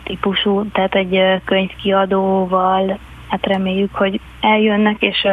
típusú, 0.04 0.72
tehát 0.72 0.96
egy 0.96 1.42
könyvkiadóval. 1.46 3.00
Hát 3.28 3.46
reméljük, 3.46 3.96
hogy 3.96 4.20
eljönnek, 4.42 5.02
és 5.02 5.28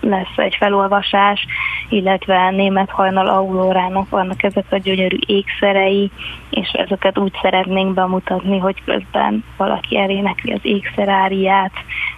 lesz 0.00 0.36
egy 0.36 0.54
felolvasás, 0.54 1.46
illetve 1.88 2.50
német 2.50 2.90
hajnal 2.90 3.28
aurórának 3.28 4.08
vannak 4.08 4.42
ezek 4.42 4.64
a 4.70 4.76
gyönyörű 4.76 5.16
ékszerei, 5.26 6.10
és 6.50 6.70
ezeket 6.70 7.18
úgy 7.18 7.32
szeretnénk 7.42 7.94
bemutatni, 7.94 8.58
hogy 8.58 8.82
közben 8.84 9.44
valaki 9.56 9.98
elénekli 9.98 10.52
az 10.52 10.60
ékszeráriát, 10.62 11.72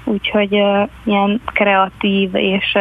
úgyhogy 0.04 0.52
ilyen 1.04 1.40
kreatív 1.44 2.34
és 2.34 2.76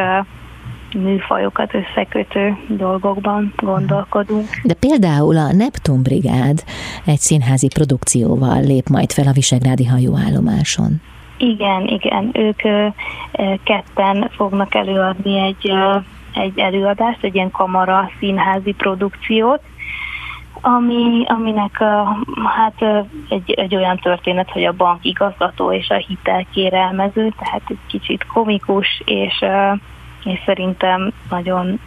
műfajokat 0.93 1.73
összekötő 1.73 2.57
dolgokban 2.67 3.53
gondolkodunk. 3.55 4.47
De 4.63 4.73
például 4.73 5.37
a 5.37 5.51
Neptun 5.51 6.03
Brigád 6.03 6.63
egy 7.05 7.17
színházi 7.17 7.67
produkcióval 7.67 8.61
lép 8.61 8.87
majd 8.87 9.11
fel 9.11 9.27
a 9.27 9.31
Visegrádi 9.31 9.85
hajóállomáson. 9.85 11.01
Igen, 11.37 11.87
igen, 11.87 12.29
ők 12.33 12.61
ketten 13.63 14.29
fognak 14.35 14.75
előadni 14.75 15.39
egy, 15.39 15.73
egy 16.33 16.59
előadást, 16.59 17.23
egy 17.23 17.35
ilyen 17.35 17.51
kamara 17.51 18.11
színházi 18.19 18.71
produkciót, 18.71 19.61
ami, 20.61 21.23
aminek 21.27 21.77
hát 22.45 23.05
egy, 23.29 23.51
egy 23.51 23.75
olyan 23.75 23.97
történet, 23.97 24.49
hogy 24.49 24.63
a 24.63 24.73
bank 24.73 25.05
igazgató 25.05 25.73
és 25.73 25.89
a 25.89 25.95
hitelkérelmező, 25.95 27.33
tehát 27.39 27.61
egy 27.67 27.77
kicsit 27.87 28.25
komikus, 28.25 29.01
és, 29.05 29.45
és 30.23 30.39
szerintem 30.45 31.13
nagyon 31.29 31.79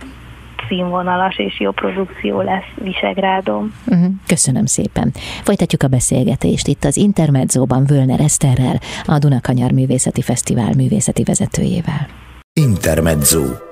színvonalas 0.69 1.39
és 1.39 1.61
jó 1.61 1.71
produkció 1.71 2.41
lesz 2.41 2.71
Visegrádon. 2.75 3.73
Uh-huh. 3.87 4.13
Köszönöm 4.27 4.67
szépen. 4.67 5.11
Folytatjuk 5.43 5.83
a 5.83 5.89
beszélgetést 5.89 6.67
itt 6.67 6.85
az 6.85 6.97
Intermedzóban 6.97 7.85
Völner 7.85 8.21
Eszterrel, 8.21 8.79
a 9.05 9.19
Dunakanyar 9.19 9.73
Művészeti 9.73 10.23
Fesztivál 10.23 10.73
művészeti 10.77 11.23
vezetőjével. 11.23 12.07
Intermezzo. 12.53 13.72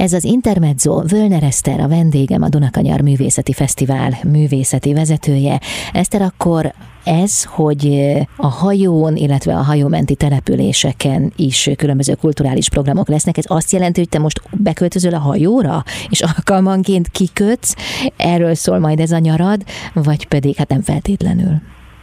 Ez 0.00 0.12
az 0.12 0.24
Intermezzo, 0.24 1.02
Völner 1.02 1.42
Eszter, 1.42 1.80
a 1.80 1.88
vendégem, 1.88 2.42
a 2.42 2.48
Dunakanyar 2.48 3.00
Művészeti 3.00 3.52
Fesztivál 3.52 4.18
művészeti 4.24 4.92
vezetője. 4.92 5.60
Eszter, 5.92 6.22
akkor 6.22 6.72
ez, 7.04 7.44
hogy 7.44 8.12
a 8.36 8.46
hajón, 8.46 9.16
illetve 9.16 9.56
a 9.56 9.62
hajómenti 9.62 10.14
településeken 10.14 11.32
is 11.36 11.70
különböző 11.76 12.14
kulturális 12.14 12.68
programok 12.68 13.08
lesznek, 13.08 13.36
ez 13.36 13.44
azt 13.46 13.72
jelenti, 13.72 14.00
hogy 14.00 14.08
te 14.08 14.18
most 14.18 14.42
beköltözöl 14.50 15.14
a 15.14 15.18
hajóra, 15.18 15.84
és 16.08 16.20
alkalmanként 16.20 17.08
kikötsz, 17.08 17.74
erről 18.16 18.54
szól 18.54 18.78
majd 18.78 19.00
ez 19.00 19.10
a 19.10 19.18
nyarad, 19.18 19.64
vagy 19.92 20.26
pedig 20.26 20.56
hát 20.56 20.68
nem 20.68 20.82
feltétlenül? 20.82 21.60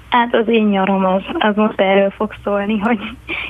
Hát 0.10 0.36
az 0.36 0.48
én 0.48 0.66
nyarom 0.66 1.06
az, 1.06 1.22
az 1.40 1.56
most 1.56 1.80
erről 1.80 2.10
fog 2.10 2.34
szólni, 2.44 2.78
hogy 2.78 3.00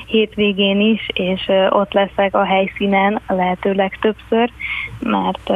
hétvégén 0.06 0.80
is, 0.80 1.08
és 1.12 1.50
ott 1.68 1.92
leszek 1.92 2.34
a 2.34 2.44
helyszínen 2.44 3.20
a 3.26 3.34
lehető 3.34 3.72
legtöbbször, 3.72 4.50
mert, 5.00 5.50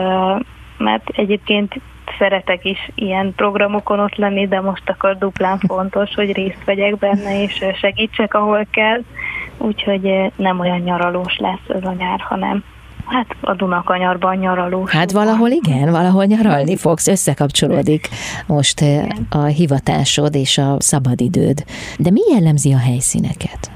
mert 0.78 1.08
egyébként 1.08 1.80
szeretek 2.18 2.64
is 2.64 2.90
ilyen 2.94 3.32
programokon 3.36 4.00
ott 4.00 4.16
lenni, 4.16 4.48
de 4.48 4.60
most 4.60 4.88
akkor 4.88 5.18
duplán 5.18 5.58
fontos, 5.58 6.14
hogy 6.14 6.32
részt 6.32 6.64
vegyek 6.64 6.96
benne, 6.98 7.42
és 7.42 7.64
segítsek, 7.74 8.34
ahol 8.34 8.66
kell. 8.70 9.00
Úgyhogy 9.58 10.32
nem 10.36 10.60
olyan 10.60 10.80
nyaralós 10.80 11.36
lesz 11.36 11.68
ez 11.68 11.84
a 11.84 11.92
nyár, 11.92 12.20
hanem 12.20 12.64
Hát 13.06 13.36
a 13.40 13.54
Dunakanyarban 13.54 14.36
nyaraló. 14.36 14.84
Hát 14.86 15.12
valahol 15.12 15.50
igen, 15.50 15.90
valahol 15.90 16.24
nyaralni 16.24 16.76
fogsz, 16.76 17.08
összekapcsolódik 17.08 18.08
most 18.46 18.80
igen. 18.80 19.26
a 19.30 19.44
hivatásod 19.44 20.34
és 20.34 20.58
a 20.58 20.76
szabadidőd. 20.78 21.64
De 21.98 22.10
mi 22.10 22.20
jellemzi 22.32 22.72
a 22.72 22.78
helyszíneket? 22.78 23.70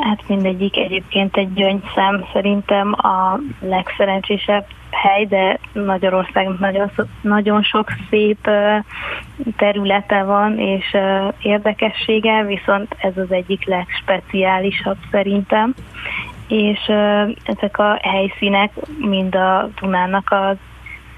Hát 0.00 0.28
mindegyik 0.28 0.76
egyébként 0.76 1.36
egy 1.36 1.52
gyöngyszem 1.52 2.24
szerintem 2.32 2.92
a 2.92 3.38
legszerencsésebb 3.60 4.66
hely, 4.90 5.26
de 5.26 5.58
Magyarországnak 5.86 6.58
nagyon, 6.58 6.90
nagyon 7.20 7.62
sok 7.62 7.88
szép 8.10 8.50
területe 9.56 10.22
van 10.22 10.58
és 10.58 10.96
érdekessége, 11.42 12.42
az 12.42 12.96
ez 12.98 13.16
az 13.16 13.32
egyik 13.32 13.66
legspeciálisabb 13.66 14.96
szerintem 15.10 15.74
és 16.52 16.80
ezek 17.44 17.78
a 17.78 17.98
helyszínek 18.02 18.70
mind 18.98 19.34
a 19.34 19.68
Dunának 19.80 20.30
az, 20.30 20.56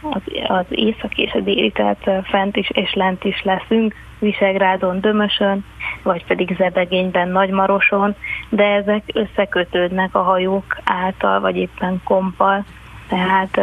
az, 0.02 0.22
az 0.46 0.64
észak 0.68 1.18
és 1.18 1.32
a 1.32 1.40
déli, 1.40 1.70
tehát 1.70 2.10
fent 2.24 2.56
is 2.56 2.70
és 2.70 2.94
lent 2.94 3.24
is 3.24 3.42
leszünk, 3.42 3.94
Visegrádon, 4.18 5.00
Dömösön, 5.00 5.64
vagy 6.02 6.24
pedig 6.24 6.54
Zebegényben, 6.56 7.28
Nagymaroson, 7.28 8.14
de 8.48 8.64
ezek 8.64 9.02
összekötődnek 9.12 10.14
a 10.14 10.22
hajók 10.22 10.76
által, 10.84 11.40
vagy 11.40 11.56
éppen 11.56 12.00
kompal, 12.04 12.64
tehát 13.08 13.60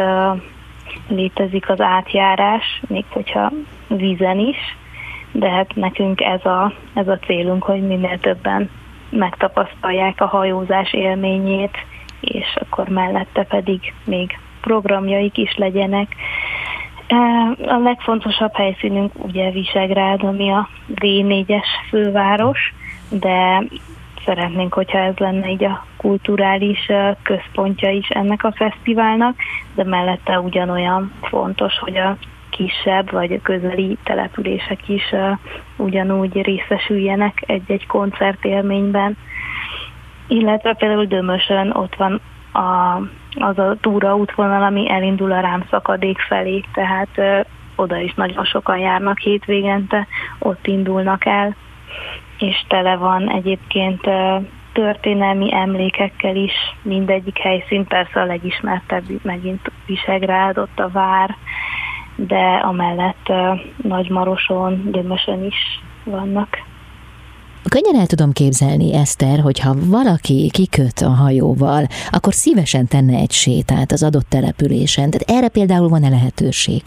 létezik 1.08 1.68
az 1.68 1.80
átjárás, 1.80 2.82
még 2.88 3.04
hogyha 3.08 3.50
vízen 3.86 4.38
is, 4.38 4.56
de 5.32 5.50
hát 5.50 5.74
nekünk 5.74 6.20
ez 6.20 6.44
a, 6.44 6.72
ez 6.94 7.08
a 7.08 7.18
célunk, 7.18 7.62
hogy 7.62 7.86
minél 7.86 8.18
többen 8.18 8.70
megtapasztalják 9.12 10.20
a 10.20 10.26
hajózás 10.26 10.92
élményét, 10.92 11.76
és 12.20 12.56
akkor 12.60 12.88
mellette 12.88 13.42
pedig 13.42 13.94
még 14.04 14.38
programjaik 14.60 15.36
is 15.36 15.56
legyenek. 15.56 16.14
E, 17.06 17.16
a 17.66 17.78
legfontosabb 17.78 18.54
helyszínünk 18.54 19.24
ugye 19.24 19.50
Visegrád, 19.50 20.22
ami 20.22 20.50
a 20.50 20.68
D4-es 20.94 21.66
főváros, 21.88 22.74
de 23.10 23.62
szeretnénk, 24.24 24.74
hogyha 24.74 24.98
ez 24.98 25.16
lenne 25.16 25.50
így 25.50 25.64
a 25.64 25.86
kulturális 25.96 26.88
e, 26.88 27.16
központja 27.22 27.90
is 27.90 28.08
ennek 28.08 28.44
a 28.44 28.52
fesztiválnak, 28.52 29.36
de 29.74 29.84
mellette 29.84 30.40
ugyanolyan 30.40 31.12
fontos, 31.22 31.78
hogy 31.78 31.96
a 31.96 32.16
kisebb 32.52 33.10
vagy 33.10 33.40
közeli 33.42 33.98
települések 34.04 34.88
is 34.88 35.14
ugyanúgy 35.76 36.42
részesüljenek 36.42 37.42
egy-egy 37.46 37.86
koncertélményben. 37.86 39.16
Illetve 40.28 40.74
például 40.74 41.04
Dömösön 41.04 41.70
ott 41.70 41.94
van 41.94 42.20
a, 42.52 42.96
az 43.34 43.58
a 43.58 43.76
túra 43.80 44.16
útvonal, 44.16 44.62
ami 44.62 44.90
elindul 44.90 45.32
a 45.32 45.40
rámszakadék 45.40 46.18
felé, 46.18 46.64
tehát 46.72 47.08
uh, 47.16 47.40
oda 47.76 47.96
is 47.96 48.14
nagyon 48.14 48.44
sokan 48.44 48.78
járnak 48.78 49.18
hétvégente, 49.18 50.06
ott 50.38 50.66
indulnak 50.66 51.26
el, 51.26 51.56
és 52.38 52.64
tele 52.68 52.96
van 52.96 53.30
egyébként 53.30 54.06
uh, 54.06 54.44
történelmi 54.72 55.54
emlékekkel 55.54 56.36
is, 56.36 56.52
mindegyik 56.82 57.38
helyszín, 57.38 57.86
persze 57.86 58.20
a 58.20 58.24
legismertebb 58.24 59.04
megint 59.22 59.70
Visegrád, 59.86 60.58
ott 60.58 60.78
a 60.78 60.90
vár, 60.90 61.36
de 62.16 62.60
amellett 62.62 63.32
Nagymaroson, 63.82 64.88
Gyömösön 64.92 65.44
is 65.44 65.80
vannak. 66.04 66.48
Könnyen 67.68 68.00
el 68.00 68.06
tudom 68.06 68.32
képzelni, 68.32 68.94
Eszter, 68.94 69.40
hogyha 69.40 69.74
valaki 69.86 70.50
kiköt 70.52 70.98
a 71.00 71.08
hajóval, 71.08 71.86
akkor 72.10 72.32
szívesen 72.32 72.86
tenne 72.86 73.16
egy 73.16 73.30
sétát 73.30 73.92
az 73.92 74.02
adott 74.02 74.28
településen. 74.28 75.10
Tehát 75.10 75.30
erre 75.38 75.48
például 75.48 75.88
van-e 75.88 76.08
lehetőség? 76.08 76.82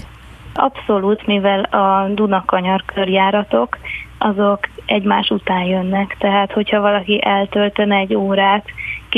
Abszolút, 0.54 1.28
mivel 1.28 1.64
a 1.64 2.08
Dunakanyar 2.14 2.84
körjáratok, 2.86 3.78
azok 4.18 4.60
egymás 4.86 5.30
után 5.30 5.64
jönnek, 5.64 6.16
tehát 6.20 6.52
hogyha 6.52 6.82
valaki 6.82 7.22
eltöltene 7.24 7.96
egy 7.96 8.16
órát, 8.16 8.66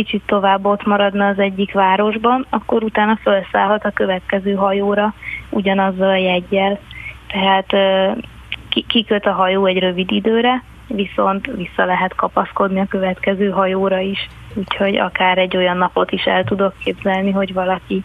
kicsit 0.04 0.24
tovább 0.26 0.66
ott 0.66 0.86
maradna 0.86 1.28
az 1.28 1.40
egyik 1.40 1.74
városban, 1.74 2.46
akkor 2.50 2.84
utána 2.84 3.20
felszállhat 3.24 3.86
a 3.86 3.92
következő 3.92 4.54
hajóra 4.54 5.14
ugyanazzal 5.50 6.10
a 6.10 6.16
jegyel. 6.16 6.80
Tehát 7.28 7.68
kiköt 8.88 9.26
a 9.26 9.32
hajó 9.32 9.66
egy 9.66 9.80
rövid 9.80 10.12
időre, 10.12 10.64
viszont 10.88 11.46
vissza 11.46 11.86
lehet 11.86 12.16
kapaszkodni 12.16 12.80
a 12.80 12.88
következő 12.90 13.50
hajóra 13.50 14.00
is, 14.00 14.28
úgyhogy 14.54 14.98
akár 14.98 15.38
egy 15.38 15.58
olyan 15.58 15.78
napot 15.78 16.12
is 16.12 16.24
el 16.24 16.44
tudok 16.44 16.74
képzelni, 16.84 17.32
hogy 17.32 17.54
valaki 17.54 18.04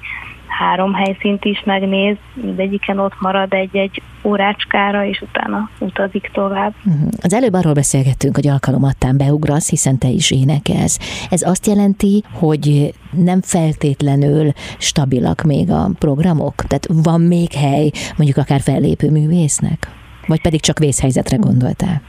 három 0.62 0.94
helyszínt 0.94 1.44
is 1.44 1.62
megnéz, 1.64 2.16
mindegyiken 2.34 2.98
ott 2.98 3.20
marad 3.20 3.52
egy-egy 3.52 4.02
órácskára, 4.24 5.04
és 5.04 5.20
utána 5.20 5.70
utazik 5.78 6.30
tovább. 6.32 6.74
Mhm. 6.82 7.08
Az 7.22 7.34
előbb 7.34 7.52
arról 7.52 7.72
beszélgettünk, 7.72 8.34
hogy 8.34 8.48
alkalomattán 8.48 9.16
beugrasz, 9.16 9.70
hiszen 9.70 9.98
te 9.98 10.08
is 10.08 10.30
énekelsz. 10.30 11.26
Ez 11.30 11.42
azt 11.42 11.66
jelenti, 11.66 12.24
hogy 12.32 12.94
nem 13.10 13.40
feltétlenül 13.42 14.52
stabilak 14.78 15.42
még 15.42 15.70
a 15.70 15.90
programok? 15.98 16.54
Tehát 16.54 16.88
van 16.92 17.20
még 17.20 17.52
hely 17.52 17.90
mondjuk 18.16 18.38
akár 18.38 18.60
fellépő 18.60 19.10
művésznek? 19.10 19.90
Vagy 20.26 20.40
pedig 20.40 20.60
csak 20.60 20.78
vészhelyzetre 20.78 21.36
gondoltál? 21.36 22.02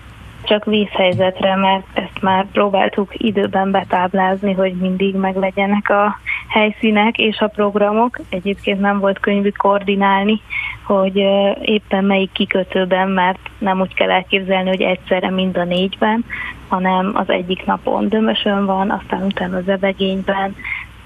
Csak 0.43 0.65
vízhelyzetre, 0.65 1.55
mert 1.55 1.85
ezt 1.93 2.21
már 2.21 2.45
próbáltuk 2.51 3.11
időben 3.13 3.71
betáblázni, 3.71 4.53
hogy 4.53 4.73
mindig 4.73 5.15
meglegyenek 5.15 5.89
a 5.89 6.19
helyszínek 6.47 7.17
és 7.17 7.39
a 7.39 7.47
programok. 7.47 8.19
Egyébként 8.29 8.79
nem 8.79 8.99
volt 8.99 9.19
könnyű 9.19 9.49
koordinálni, 9.49 10.41
hogy 10.83 11.17
éppen 11.61 12.03
melyik 12.03 12.31
kikötőben, 12.31 13.09
mert 13.09 13.39
nem 13.57 13.79
úgy 13.79 13.93
kell 13.93 14.11
elképzelni, 14.11 14.69
hogy 14.69 14.81
egyszerre 14.81 15.29
mind 15.29 15.57
a 15.57 15.63
négyben, 15.63 16.25
hanem 16.67 17.11
az 17.13 17.29
egyik 17.29 17.65
napon 17.65 18.09
Dömösön 18.09 18.65
van, 18.65 18.89
aztán 18.89 19.23
utána 19.23 19.57
az 19.57 19.67
Ebegényben, 19.67 20.55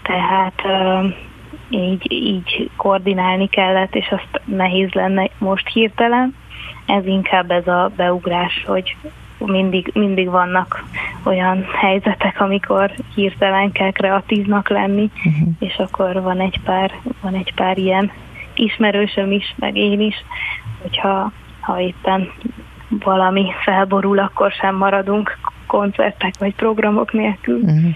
tehát 0.01 0.62
így, 1.70 2.12
így 2.12 2.70
koordinálni 2.75 3.48
kellett, 3.48 3.96
és 3.96 4.08
azt 4.10 4.41
nehéz 4.46 4.91
lenne 4.91 5.29
most 5.38 5.67
hirtelen. 5.67 6.36
Ez 6.86 7.06
inkább 7.06 7.51
ez 7.51 7.67
a 7.67 7.91
beugrás, 7.96 8.63
hogy 8.67 8.96
mindig, 9.38 9.91
mindig 9.94 10.29
vannak 10.29 10.84
olyan 11.24 11.65
helyzetek, 11.74 12.41
amikor 12.41 12.91
hirtelen 13.15 13.72
kell 13.72 13.91
kreatívnak 13.91 14.70
lenni, 14.70 15.10
uh-huh. 15.25 15.48
és 15.60 15.75
akkor 15.77 16.22
van 16.22 16.39
egy 16.39 16.60
pár, 16.63 16.91
van 17.22 17.34
egy 17.34 17.53
pár 17.53 17.77
ilyen 17.77 18.12
ismerősöm 18.56 19.32
is, 19.32 19.56
meg 19.58 19.75
én 19.75 20.01
is, 20.01 20.15
hogyha 20.82 21.32
ha 21.60 21.79
éppen 21.79 22.32
valami 22.89 23.51
felborul, 23.63 24.20
akkor 24.20 24.51
sem 24.51 24.75
maradunk 24.75 25.38
koncertek 25.67 26.33
vagy 26.39 26.55
programok 26.55 27.13
nélkül. 27.13 27.59
Uh-huh. 27.59 27.89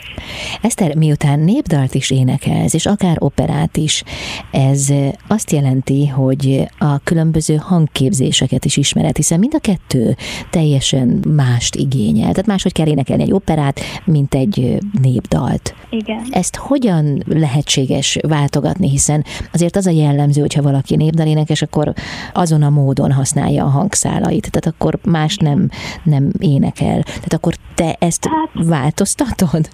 Eszter, 0.61 0.95
miután 0.95 1.39
népdalt 1.39 1.93
is 1.93 2.11
énekelsz, 2.11 2.73
és 2.73 2.85
akár 2.85 3.15
operát 3.19 3.77
is, 3.77 4.03
ez 4.51 4.93
azt 5.27 5.51
jelenti, 5.51 6.07
hogy 6.07 6.67
a 6.77 6.99
különböző 7.03 7.55
hangképzéseket 7.55 8.65
is 8.65 8.77
ismered, 8.77 9.15
hiszen 9.15 9.39
mind 9.39 9.53
a 9.55 9.59
kettő 9.59 10.15
teljesen 10.49 11.23
mást 11.35 11.75
igényel. 11.75 12.31
Tehát 12.31 12.45
máshogy 12.45 12.73
kell 12.73 12.87
énekelni 12.87 13.23
egy 13.23 13.33
operát, 13.33 13.79
mint 14.05 14.33
egy 14.35 14.77
népdalt. 15.01 15.75
Igen. 15.89 16.25
Ezt 16.31 16.55
hogyan 16.55 17.23
lehetséges 17.27 18.17
váltogatni, 18.27 18.89
hiszen 18.89 19.25
azért 19.53 19.75
az 19.75 19.87
a 19.87 19.91
jellemző, 19.91 20.41
hogyha 20.41 20.61
valaki 20.61 20.95
népdalénekes, 20.95 21.61
akkor 21.61 21.93
azon 22.33 22.63
a 22.63 22.69
módon 22.69 23.11
használja 23.11 23.63
a 23.63 23.69
hangszálait, 23.69 24.51
tehát 24.51 24.77
akkor 24.77 24.99
más 25.03 25.37
nem, 25.37 25.69
nem 26.03 26.31
énekel. 26.39 27.01
Tehát 27.03 27.33
akkor 27.33 27.53
te 27.75 27.95
ezt 27.99 28.25
hát... 28.25 28.67
változtatod? 28.67 29.69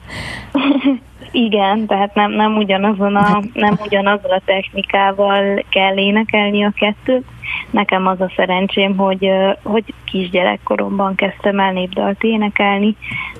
Igen, 1.31 1.85
tehát 1.85 2.15
nem, 2.15 2.31
nem, 2.31 2.55
ugyanazon 2.55 3.15
a, 3.15 3.21
hát- 3.21 3.53
nem 3.53 3.77
ugyanazzal 3.85 4.31
a 4.31 4.41
technikával 4.45 5.63
kell 5.69 5.97
énekelni 5.97 6.63
a 6.63 6.71
kettőt. 6.75 7.25
Nekem 7.69 8.07
az 8.07 8.21
a 8.21 8.31
szerencsém, 8.35 8.97
hogy, 8.97 9.31
hogy 9.63 9.93
kisgyerekkoromban 10.05 11.15
kezdtem 11.15 11.59
el 11.59 11.71
népdalt 11.71 12.23
énekelni, 12.23 12.95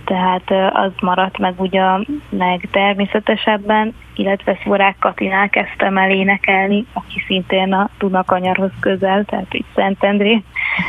tehát 0.06 0.51
az 0.74 0.92
maradt 1.01 1.38
meg 1.38 1.54
ugye 1.58 1.82
legtermészetesebben, 2.30 3.94
illetve 4.16 4.60
Szvorák 4.63 4.96
Katinál 5.00 5.50
kezdtem 5.50 5.98
el 5.98 6.12
énekelni, 6.12 6.86
aki 6.94 7.24
szintén 7.27 7.74
a 7.74 7.90
Dunakanyarhoz 7.98 8.72
közel, 8.79 9.24
tehát 9.25 9.53
itt 9.53 9.68
Szentendré 9.75 10.44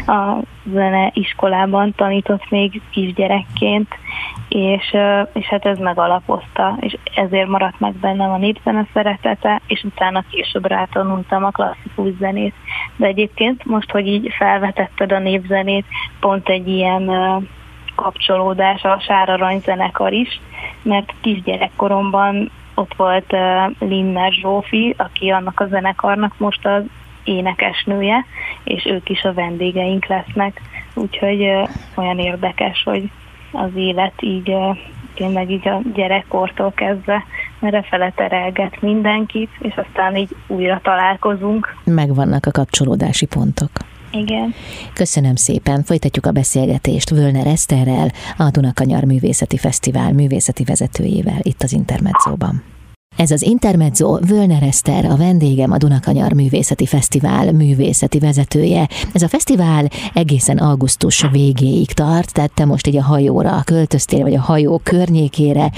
a 0.07 0.37
zene 0.73 1.11
iskolában 1.15 1.95
tanított 1.97 2.51
még 2.51 2.83
kisgyerekként, 2.91 3.89
és, 4.49 4.97
és 5.33 5.47
hát 5.47 5.67
ez 5.67 5.79
megalapozta, 5.79 6.77
és 6.81 6.97
ezért 7.15 7.49
maradt 7.49 7.81
meg 7.81 7.93
bennem 7.93 8.31
a 8.31 8.37
népzene 8.37 8.87
szeretete, 8.93 9.61
és 9.67 9.83
utána 9.85 10.25
később 10.31 10.67
rátanultam 10.67 11.45
a 11.45 11.51
klasszikus 11.51 12.13
zenét. 12.19 12.55
De 12.97 13.07
egyébként 13.07 13.65
most, 13.65 13.91
hogy 13.91 14.07
így 14.07 14.33
felvetetted 14.39 15.13
a 15.13 15.19
népzenét, 15.19 15.87
pont 16.21 16.49
egy 16.49 16.69
ilyen 16.69 17.11
kapcsolódás 17.95 18.83
a 18.83 19.01
Sár 19.01 19.29
Aranyzenekar 19.29 20.13
is, 20.13 20.41
mert 20.83 21.15
kisgyerekkoromban 21.21 22.51
ott 22.75 22.95
volt 22.97 23.37
Linner 23.79 24.33
Zsófi, 24.33 24.95
aki 24.99 25.31
annak 25.31 25.61
a 25.61 25.67
zenekarnak 25.67 26.35
most 26.39 26.67
az 26.67 26.83
énekesnője, 27.29 28.25
és 28.65 28.85
ők 28.85 29.09
is 29.09 29.23
a 29.23 29.33
vendégeink 29.33 30.07
lesznek. 30.07 30.61
Úgyhogy 30.95 31.43
olyan 31.95 32.19
érdekes, 32.19 32.83
hogy 32.83 33.11
az 33.53 33.71
élet 33.75 34.13
így 34.21 34.57
tényleg 35.15 35.51
így 35.51 35.69
a 35.69 35.81
gyerekkortól 35.95 36.73
kezdve 36.73 37.25
merre 37.59 37.83
fele 37.83 38.13
terelget 38.17 38.81
mindenkit, 38.81 39.51
és 39.59 39.75
aztán 39.77 40.17
így 40.17 40.37
újra 40.47 40.81
találkozunk. 40.83 41.77
Megvannak 41.85 42.47
a 42.47 42.51
kapcsolódási 42.51 43.27
pontok. 43.27 43.71
Igen. 44.11 44.55
Köszönöm 44.93 45.35
szépen. 45.35 45.83
Folytatjuk 45.83 46.27
a 46.27 46.31
beszélgetést 46.31 47.11
Völner 47.11 47.47
Eszterrel, 47.47 48.11
a 48.37 48.51
Dunakanyar 48.51 49.05
Művészeti 49.05 49.57
Fesztivál 49.57 50.13
művészeti 50.13 50.65
vezetőjével 50.65 51.39
itt 51.43 51.63
az 51.63 51.73
Intermedzóban. 51.73 52.63
Ez 53.19 53.31
az 53.31 53.43
Intermezzo 53.43 54.19
Völner 54.19 54.63
Eszter, 54.63 55.05
a 55.05 55.17
vendégem, 55.17 55.73
a 55.73 55.77
Dunakanyar 55.77 56.33
Művészeti 56.33 56.87
Fesztivál 56.87 57.53
művészeti 57.53 58.19
vezetője. 58.19 58.89
Ez 59.13 59.23
a 59.23 59.29
fesztivál 59.29 59.85
egészen 60.15 60.59
augusztus 60.59 61.27
végéig 61.33 61.93
tart, 61.93 62.33
tehát 62.33 62.55
te 62.55 62.65
most 62.65 62.87
így 62.87 62.97
a 62.97 63.03
hajóra 63.03 63.63
költöztél, 63.65 64.23
vagy 64.23 64.35
a 64.35 64.41
hajó 64.41 64.81
környékére. 64.83 65.71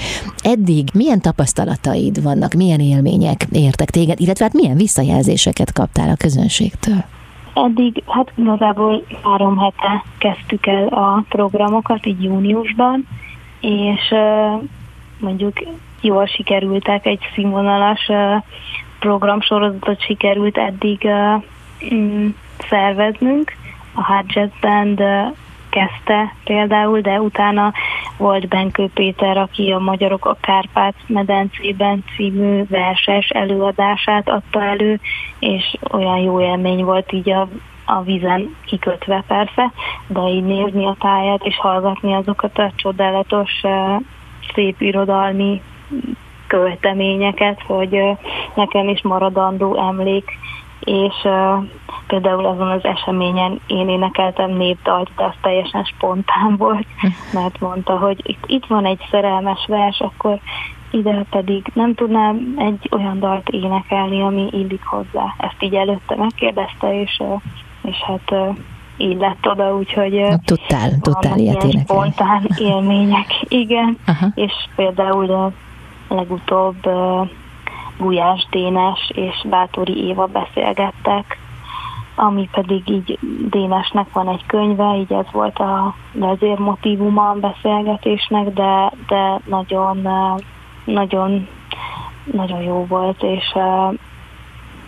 Eddig 0.43 0.89
milyen 0.93 1.21
tapasztalataid 1.21 2.23
vannak, 2.23 2.53
milyen 2.53 2.79
élmények 2.79 3.45
értek 3.51 3.89
téged, 3.89 4.19
illetve 4.19 4.45
hát 4.45 4.53
milyen 4.53 4.77
visszajelzéseket 4.77 5.73
kaptál 5.73 6.09
a 6.09 6.15
közönségtől? 6.15 7.03
Eddig, 7.53 8.03
hát 8.07 8.31
igazából 8.35 9.03
három 9.23 9.57
hete 9.57 10.03
kezdtük 10.17 10.67
el 10.67 10.87
a 10.87 11.23
programokat, 11.29 12.05
így 12.05 12.23
júniusban, 12.23 13.07
és 13.59 14.13
mondjuk 15.19 15.53
jól 16.01 16.25
sikerültek, 16.25 17.05
egy 17.05 17.19
színvonalas 17.33 18.09
programsorozatot 18.99 20.01
sikerült 20.01 20.57
eddig 20.57 21.09
mm, 21.93 22.27
szerveznünk. 22.69 23.51
A 23.93 24.01
Hard 24.01 24.25
Jazz 24.33 24.51
Band 24.61 25.03
kezdte 25.69 26.35
például, 26.43 27.01
de 27.01 27.21
utána 27.21 27.73
volt 28.17 28.47
Benkő 28.47 28.89
Péter, 28.93 29.37
aki 29.37 29.71
a 29.71 29.79
Magyarok 29.79 30.25
a 30.25 30.37
Kárpát-medencében 30.41 32.03
című 32.15 32.63
verses 32.69 33.29
előadását 33.29 34.29
adta 34.29 34.63
elő, 34.63 34.99
és 35.39 35.75
olyan 35.91 36.17
jó 36.17 36.41
élmény 36.41 36.83
volt 36.83 37.11
így 37.11 37.29
a, 37.29 37.47
a 37.85 38.01
vízen 38.01 38.55
kikötve 38.65 39.23
persze, 39.27 39.71
de 40.07 40.27
így 40.27 40.43
nézni 40.43 40.85
a 40.85 40.95
táját 40.99 41.43
és 41.43 41.57
hallgatni 41.57 42.13
azokat 42.13 42.57
a 42.57 42.71
csodálatos 42.75 43.51
szép 44.53 44.81
irodalmi 44.81 45.61
költeményeket, 46.47 47.61
hogy 47.61 47.99
nekem 48.55 48.89
is 48.89 49.01
maradandó 49.01 49.77
emlék, 49.77 50.31
és 50.79 51.13
például 52.07 52.45
azon 52.45 52.67
az 52.67 52.83
eseményen 52.83 53.59
én 53.67 53.89
énekeltem 53.89 54.51
népdalt, 54.51 55.09
de 55.15 55.23
az 55.23 55.33
teljesen 55.41 55.83
spontán 55.83 56.55
volt, 56.57 56.87
mert 57.33 57.59
mondta, 57.59 57.97
hogy 57.97 58.21
itt, 58.23 58.43
itt 58.45 58.65
van 58.65 58.85
egy 58.85 59.07
szerelmes 59.11 59.65
vers, 59.67 59.99
akkor 59.99 60.39
ide 60.91 61.25
pedig 61.29 61.65
nem 61.73 61.95
tudnám 61.95 62.53
egy 62.57 62.89
olyan 62.91 63.19
dalt 63.19 63.49
énekelni, 63.49 64.21
ami 64.21 64.47
illik 64.51 64.83
hozzá. 64.83 65.35
Ezt 65.37 65.63
így 65.63 65.75
előtte 65.75 66.15
megkérdezte, 66.15 67.01
és, 67.01 67.21
és 67.81 67.97
hát 67.97 68.33
így 68.97 69.17
lett 69.17 69.47
oda, 69.47 69.75
úgyhogy 69.75 70.25
tudtál, 70.45 70.99
tudtál 71.01 71.37
ilyet 71.37 71.63
énekelni. 71.63 71.83
spontán 71.83 72.47
élmények, 72.71 73.27
igen, 73.47 73.97
Aha. 74.05 74.27
és 74.35 74.53
például 74.75 75.53
legutóbb 76.11 76.89
Gulyás 77.97 78.47
Dénes 78.49 79.11
és 79.13 79.45
Bátori 79.49 80.07
Éva 80.07 80.25
beszélgettek, 80.25 81.37
ami 82.15 82.49
pedig 82.51 82.89
így 82.89 83.19
Dénesnek 83.49 84.13
van 84.13 84.27
egy 84.27 84.45
könyve, 84.45 84.95
így 84.95 85.13
ez 85.13 85.25
volt 85.31 85.59
a 85.59 85.95
vezérmotívuma 86.13 87.29
a 87.29 87.39
beszélgetésnek, 87.39 88.53
de, 88.53 88.91
de 89.07 89.39
nagyon, 89.45 90.07
nagyon, 90.83 91.47
nagyon 92.23 92.61
jó 92.61 92.85
volt, 92.85 93.23
és 93.23 93.55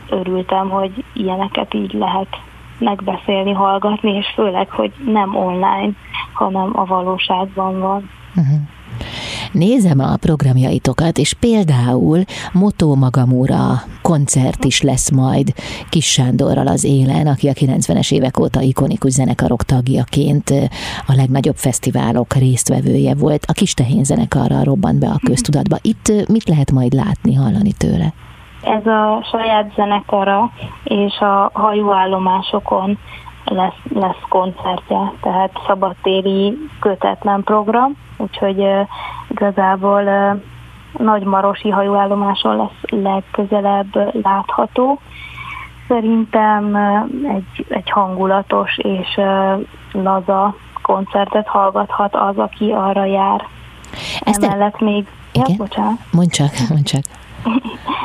örültem, 0.09 0.69
hogy 0.69 1.03
ilyeneket 1.13 1.73
így 1.73 1.93
lehet 1.93 2.38
megbeszélni, 2.77 3.51
hallgatni, 3.51 4.12
és 4.12 4.27
főleg, 4.33 4.69
hogy 4.69 4.91
nem 5.05 5.36
online, 5.36 5.91
hanem 6.33 6.69
a 6.73 6.86
valóságban 6.86 7.79
van. 7.79 8.09
Uh-huh. 8.36 8.59
Nézem 9.53 9.99
a 9.99 10.17
programjaitokat, 10.17 11.17
és 11.17 11.33
például 11.33 12.23
Motó 12.53 12.95
Magamura 12.95 13.59
koncert 14.01 14.63
is 14.63 14.81
lesz 14.81 15.11
majd 15.11 15.53
Kis 15.89 16.05
Sándorral 16.05 16.67
az 16.67 16.83
élen, 16.83 17.27
aki 17.27 17.47
a 17.47 17.53
90-es 17.53 18.11
évek 18.13 18.39
óta 18.39 18.61
ikonikus 18.61 19.11
zenekarok 19.11 19.63
tagjaként 19.63 20.49
a 21.07 21.13
legnagyobb 21.15 21.55
fesztiválok 21.55 22.33
résztvevője 22.33 23.15
volt. 23.15 23.45
A 23.47 23.53
Kis 23.53 23.73
Tehén 23.73 24.03
zenekarral 24.03 24.63
robbant 24.63 24.99
be 24.99 25.07
a 25.07 25.19
köztudatba. 25.25 25.77
Itt 25.81 26.27
mit 26.27 26.47
lehet 26.49 26.71
majd 26.71 26.93
látni, 26.93 27.33
hallani 27.33 27.73
tőle? 27.77 28.13
Ez 28.63 28.85
a 28.85 29.25
saját 29.31 29.71
zenekara 29.75 30.51
és 30.83 31.19
a 31.19 31.49
hajóállomásokon 31.53 32.97
lesz, 33.43 33.79
lesz 33.93 34.21
koncertje, 34.29 35.13
tehát 35.21 35.51
szabadtéri 35.67 36.58
kötetlen 36.79 37.43
program, 37.43 37.97
úgyhogy 38.17 38.60
uh, 38.60 38.88
igazából 39.29 40.03
uh, 40.03 40.41
Nagymarosi 41.06 41.69
hajóállomáson 41.69 42.56
lesz 42.56 43.01
legközelebb 43.01 44.21
látható. 44.23 44.99
Szerintem 45.88 46.73
uh, 46.73 47.36
egy, 47.36 47.65
egy 47.69 47.89
hangulatos 47.89 48.77
és 48.77 49.17
uh, 49.17 49.65
laza 49.91 50.56
koncertet 50.82 51.47
hallgathat 51.47 52.15
az, 52.15 52.38
aki 52.38 52.71
arra 52.71 53.06
jár. 53.06 53.47
Ezt 54.19 54.43
Emellett 54.43 54.79
még... 54.79 55.08
Igen? 55.32 55.47
Ja, 55.49 55.56
bocsánat. 55.58 55.99
Mondj 56.12 56.32
csak, 56.36 56.51
mondj 56.69 56.84
csak. 56.84 57.03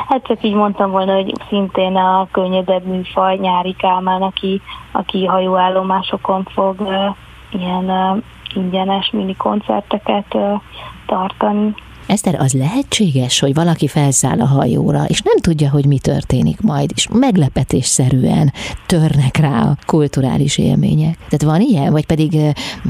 Hát 0.07 0.23
csak 0.23 0.43
így 0.43 0.53
mondtam 0.53 0.91
volna, 0.91 1.13
hogy 1.13 1.33
szintén 1.49 1.95
a 1.95 2.27
könnyedebb 2.31 2.85
műfaj 2.85 3.37
Nyári 3.37 3.73
Kálmán, 3.73 4.21
aki, 4.21 4.61
aki 4.91 5.25
hajóállomásokon 5.25 6.43
fog 6.53 6.79
uh, 6.79 7.15
ilyen 7.49 7.89
uh, 7.89 8.23
ingyenes 8.55 9.09
mini 9.11 9.35
koncerteket 9.35 10.33
uh, 10.33 10.61
tartani. 11.05 11.73
Eszter, 12.09 12.35
az 12.39 12.53
lehetséges, 12.53 13.39
hogy 13.39 13.53
valaki 13.53 13.87
felszáll 13.87 14.39
a 14.39 14.45
hajóra, 14.45 15.03
és 15.07 15.21
nem 15.21 15.37
tudja, 15.37 15.69
hogy 15.69 15.85
mi 15.85 15.99
történik 15.99 16.61
majd, 16.61 16.91
és 16.95 17.07
meglepetésszerűen 17.11 18.53
törnek 18.85 19.37
rá 19.37 19.61
a 19.61 19.75
kulturális 19.85 20.57
élmények. 20.57 21.17
Tehát 21.17 21.57
van 21.57 21.61
ilyen, 21.61 21.91
vagy 21.91 22.05
pedig 22.05 22.35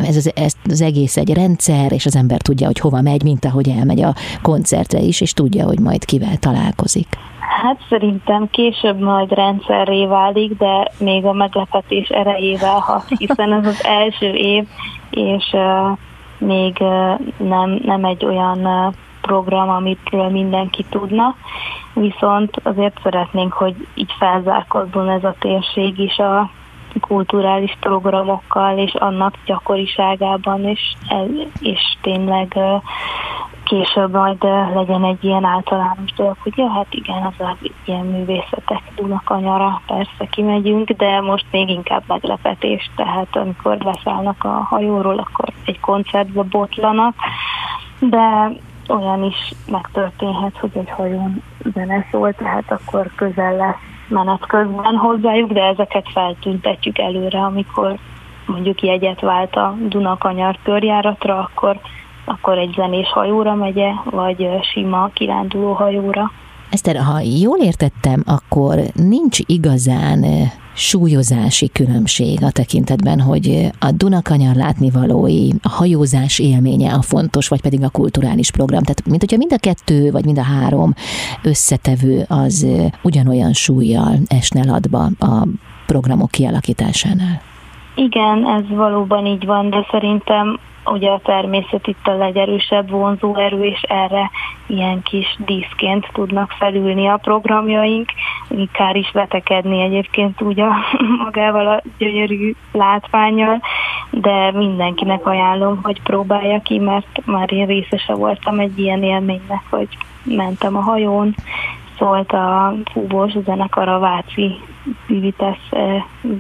ez 0.02 0.16
az, 0.16 0.32
ez 0.36 0.54
az 0.70 0.82
egész 0.82 1.18
egy 1.18 1.34
rendszer, 1.34 1.92
és 1.92 2.06
az 2.06 2.16
ember 2.16 2.42
tudja, 2.42 2.66
hogy 2.66 2.80
hova 2.80 3.02
megy, 3.02 3.24
mint 3.24 3.46
ahogy 3.46 3.70
elmegy 3.70 4.02
a 4.02 4.16
koncertre 4.42 5.00
is, 5.00 5.22
és 5.22 5.34
tudja, 5.34 5.66
hogy 5.66 5.80
majd 5.80 6.06
kivel 6.06 6.38
találkozik. 6.38 7.08
Hát 7.62 7.78
szerintem 7.90 8.50
később 8.52 9.00
majd 9.00 9.32
rendszerré 9.32 10.06
válik, 10.06 10.58
de 10.58 10.92
még 11.00 11.26
a 11.26 11.34
meglepetés 11.34 12.08
erejével 12.08 12.80
hat, 12.80 13.06
hiszen 13.18 13.54
ez 13.54 13.66
az 13.66 13.86
első 13.86 14.34
év, 14.34 14.68
és 15.10 15.44
uh, 15.52 15.98
még 16.38 16.78
uh, 16.80 17.20
nem, 17.38 17.80
nem 17.84 18.06
egy 18.06 18.26
olyan 18.26 18.66
uh, 18.66 18.94
program, 19.30 19.70
amitről 19.70 20.30
mindenki 20.30 20.86
tudna, 20.90 21.36
viszont 21.94 22.62
azért 22.64 23.00
szeretnénk, 23.04 23.54
hogy 23.54 23.88
így 23.94 24.14
felzárkozzon 24.20 25.10
ez 25.10 25.24
a 25.24 25.36
térség 25.40 26.00
is 26.00 26.18
a 26.18 26.50
kulturális 27.00 27.78
programokkal 27.80 28.78
és 28.78 28.94
annak 28.94 29.34
gyakoriságában, 29.46 30.64
és, 30.64 30.80
és 31.60 31.80
tényleg 32.02 32.60
később 33.64 34.12
majd 34.12 34.44
legyen 34.74 35.04
egy 35.04 35.24
ilyen 35.24 35.44
általános 35.46 36.14
dolog, 36.16 36.36
hogy 36.44 36.54
ja, 36.58 36.70
hát 36.70 36.88
igen, 36.90 37.34
az 37.38 37.70
ilyen 37.86 38.06
művészetek 38.06 38.82
Dunakanyara, 38.96 39.82
persze 39.88 40.26
kimegyünk, 40.32 40.90
de 40.90 41.22
most 41.22 41.46
még 41.52 41.70
inkább 41.70 42.04
meglepetés, 42.08 42.90
tehát 42.96 43.36
amikor 43.36 43.78
leszállnak 43.78 44.44
a 44.44 44.66
hajóról, 44.70 45.18
akkor 45.18 45.54
egy 45.66 45.80
koncertbe 45.80 46.42
botlanak, 46.42 47.16
de 48.00 48.52
olyan 48.90 49.24
is 49.24 49.54
megtörténhet, 49.72 50.58
hogy 50.58 50.72
egy 50.74 50.90
hajón 50.90 51.44
zene 51.74 52.06
szól, 52.12 52.34
tehát 52.34 52.72
akkor 52.72 53.12
közel 53.16 53.56
lesz 53.56 53.90
menet 54.10 54.46
közben 54.48 54.96
hozzájuk, 54.96 55.52
de 55.52 55.62
ezeket 55.62 56.06
feltüntetjük 56.14 56.98
előre, 56.98 57.40
amikor 57.40 57.98
mondjuk 58.46 58.82
jegyet 58.82 59.22
vált 59.22 59.56
a 59.56 59.76
Dunakanyar 59.88 60.58
körjáratra, 60.64 61.38
akkor, 61.38 61.80
akkor 62.26 62.58
egy 62.58 62.74
zenés 62.76 63.08
hajóra 63.08 63.56
megye, 63.56 63.92
vagy 64.04 64.48
sima 64.74 65.10
kiránduló 65.14 65.74
hajóra. 65.74 66.32
Eszter, 66.70 66.96
ha 66.96 67.20
jól 67.42 67.58
értettem, 67.58 68.24
akkor 68.26 68.76
nincs 68.94 69.38
igazán 69.46 70.26
súlyozási 70.80 71.70
különbség 71.70 72.44
a 72.44 72.52
tekintetben, 72.52 73.22
hogy 73.22 73.72
a 73.80 73.92
Dunakanyar 73.92 74.56
látnivalói, 74.56 75.50
a 75.62 75.70
hajózás 75.70 76.40
élménye 76.40 76.94
a 76.94 77.02
fontos, 77.02 77.48
vagy 77.48 77.62
pedig 77.62 77.84
a 77.84 77.90
kulturális 77.90 78.52
program. 78.52 78.82
Tehát, 78.84 79.06
mint 79.06 79.20
hogyha 79.20 79.38
mind 79.38 79.54
a 79.54 79.58
kettő, 79.58 80.12
vagy 80.12 80.26
mind 80.26 80.38
a 80.38 80.44
három 80.44 80.94
összetevő 81.44 82.26
az 82.28 82.66
ugyanolyan 83.04 83.54
súlyjal 83.54 84.20
esne 84.28 84.66
latba 84.66 85.10
a 85.20 85.48
programok 85.86 86.32
kialakításánál. 86.32 87.49
Igen, 88.00 88.48
ez 88.48 88.70
valóban 88.70 89.26
így 89.26 89.46
van, 89.46 89.70
de 89.70 89.86
szerintem 89.92 90.60
ugye 90.86 91.10
a 91.10 91.20
természet 91.24 91.88
itt 91.88 92.08
a 92.08 92.18
legerősebb 92.18 92.90
vonzó 92.90 93.36
erő, 93.36 93.64
és 93.64 93.82
erre 93.82 94.32
ilyen 94.66 95.02
kis 95.02 95.36
díszként 95.46 96.10
tudnak 96.14 96.52
felülni 96.52 97.08
a 97.08 97.18
programjaink. 97.18 98.10
Kár 98.72 98.96
is 98.96 99.12
vetekedni 99.12 99.82
egyébként 99.82 100.42
úgy 100.42 100.60
a 100.60 100.76
magával 101.24 101.68
a 101.68 101.82
gyönyörű 101.98 102.56
látványjal, 102.72 103.62
de 104.12 104.52
mindenkinek 104.52 105.26
ajánlom, 105.26 105.80
hogy 105.84 106.02
próbálja 106.02 106.62
ki, 106.62 106.78
mert 106.78 107.22
már 107.26 107.54
én 107.54 107.66
részese 107.66 108.14
voltam 108.14 108.60
egy 108.60 108.80
ilyen 108.80 109.04
élménynek, 109.04 109.64
hogy 109.70 109.88
mentem 110.24 110.76
a 110.76 110.82
hajón, 110.82 111.36
szólt 111.98 112.32
a 112.32 112.74
fúvós 112.92 113.32
zenekar 113.46 113.88
a 113.88 114.00
Váci 114.00 114.60
Vivitesz 115.08 115.70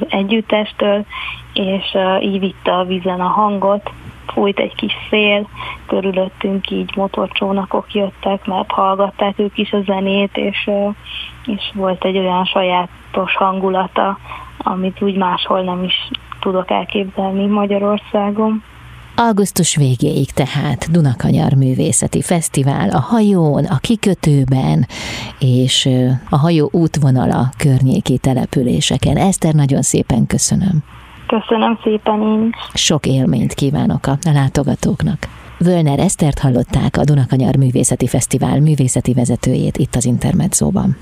együttestől, 0.10 1.06
és 1.54 1.98
így 2.22 2.40
vitte 2.40 2.72
a 2.72 2.84
vízen 2.84 3.20
a 3.20 3.28
hangot, 3.28 3.92
fújt 4.28 4.60
egy 4.60 4.76
kis 4.76 4.94
szél, 5.10 5.48
körülöttünk 5.88 6.70
így 6.70 6.96
motorcsónakok 6.96 7.94
jöttek, 7.94 8.46
mert 8.46 8.72
hallgatták 8.72 9.40
ők 9.40 9.58
is 9.58 9.72
a 9.72 9.82
zenét, 9.82 10.38
és, 10.38 10.70
és 11.46 11.72
volt 11.74 12.06
egy 12.06 12.18
olyan 12.18 12.46
sajátos 12.46 13.36
hangulata, 13.36 14.18
amit 14.58 15.02
úgy 15.02 15.16
máshol 15.16 15.62
nem 15.62 15.84
is 15.84 16.10
tudok 16.40 16.72
elképzelni 16.72 17.46
Magyarországon. 17.46 18.64
Augusztus 19.28 19.76
végéig 19.76 20.32
tehát 20.32 20.92
Dunakanyar 20.92 21.54
Művészeti 21.54 22.22
Fesztivál 22.22 22.90
a 22.90 23.00
hajón, 23.00 23.66
a 23.66 23.78
kikötőben 23.78 24.86
és 25.40 25.90
a 26.30 26.38
hajó 26.38 26.70
útvonala 26.72 27.50
környéki 27.58 28.18
településeken. 28.18 29.18
Eszter, 29.18 29.54
nagyon 29.54 29.82
szépen 29.82 30.28
köszönöm. 30.28 30.84
Köszönöm 31.28 31.80
szépen 31.84 32.22
én 32.22 32.50
Sok 32.74 33.06
élményt 33.06 33.54
kívánok 33.54 34.08
a 34.08 34.18
látogatóknak. 34.34 35.28
Völner 35.58 36.00
Esztert 36.00 36.40
hallották 36.40 36.98
a 36.98 37.04
Dunakanyar 37.04 37.56
Művészeti 37.56 38.08
Fesztivál 38.08 38.60
művészeti 38.60 39.14
vezetőjét 39.14 39.78
itt 39.78 39.96
az 39.96 40.06
Intermedzóban. 40.06 40.96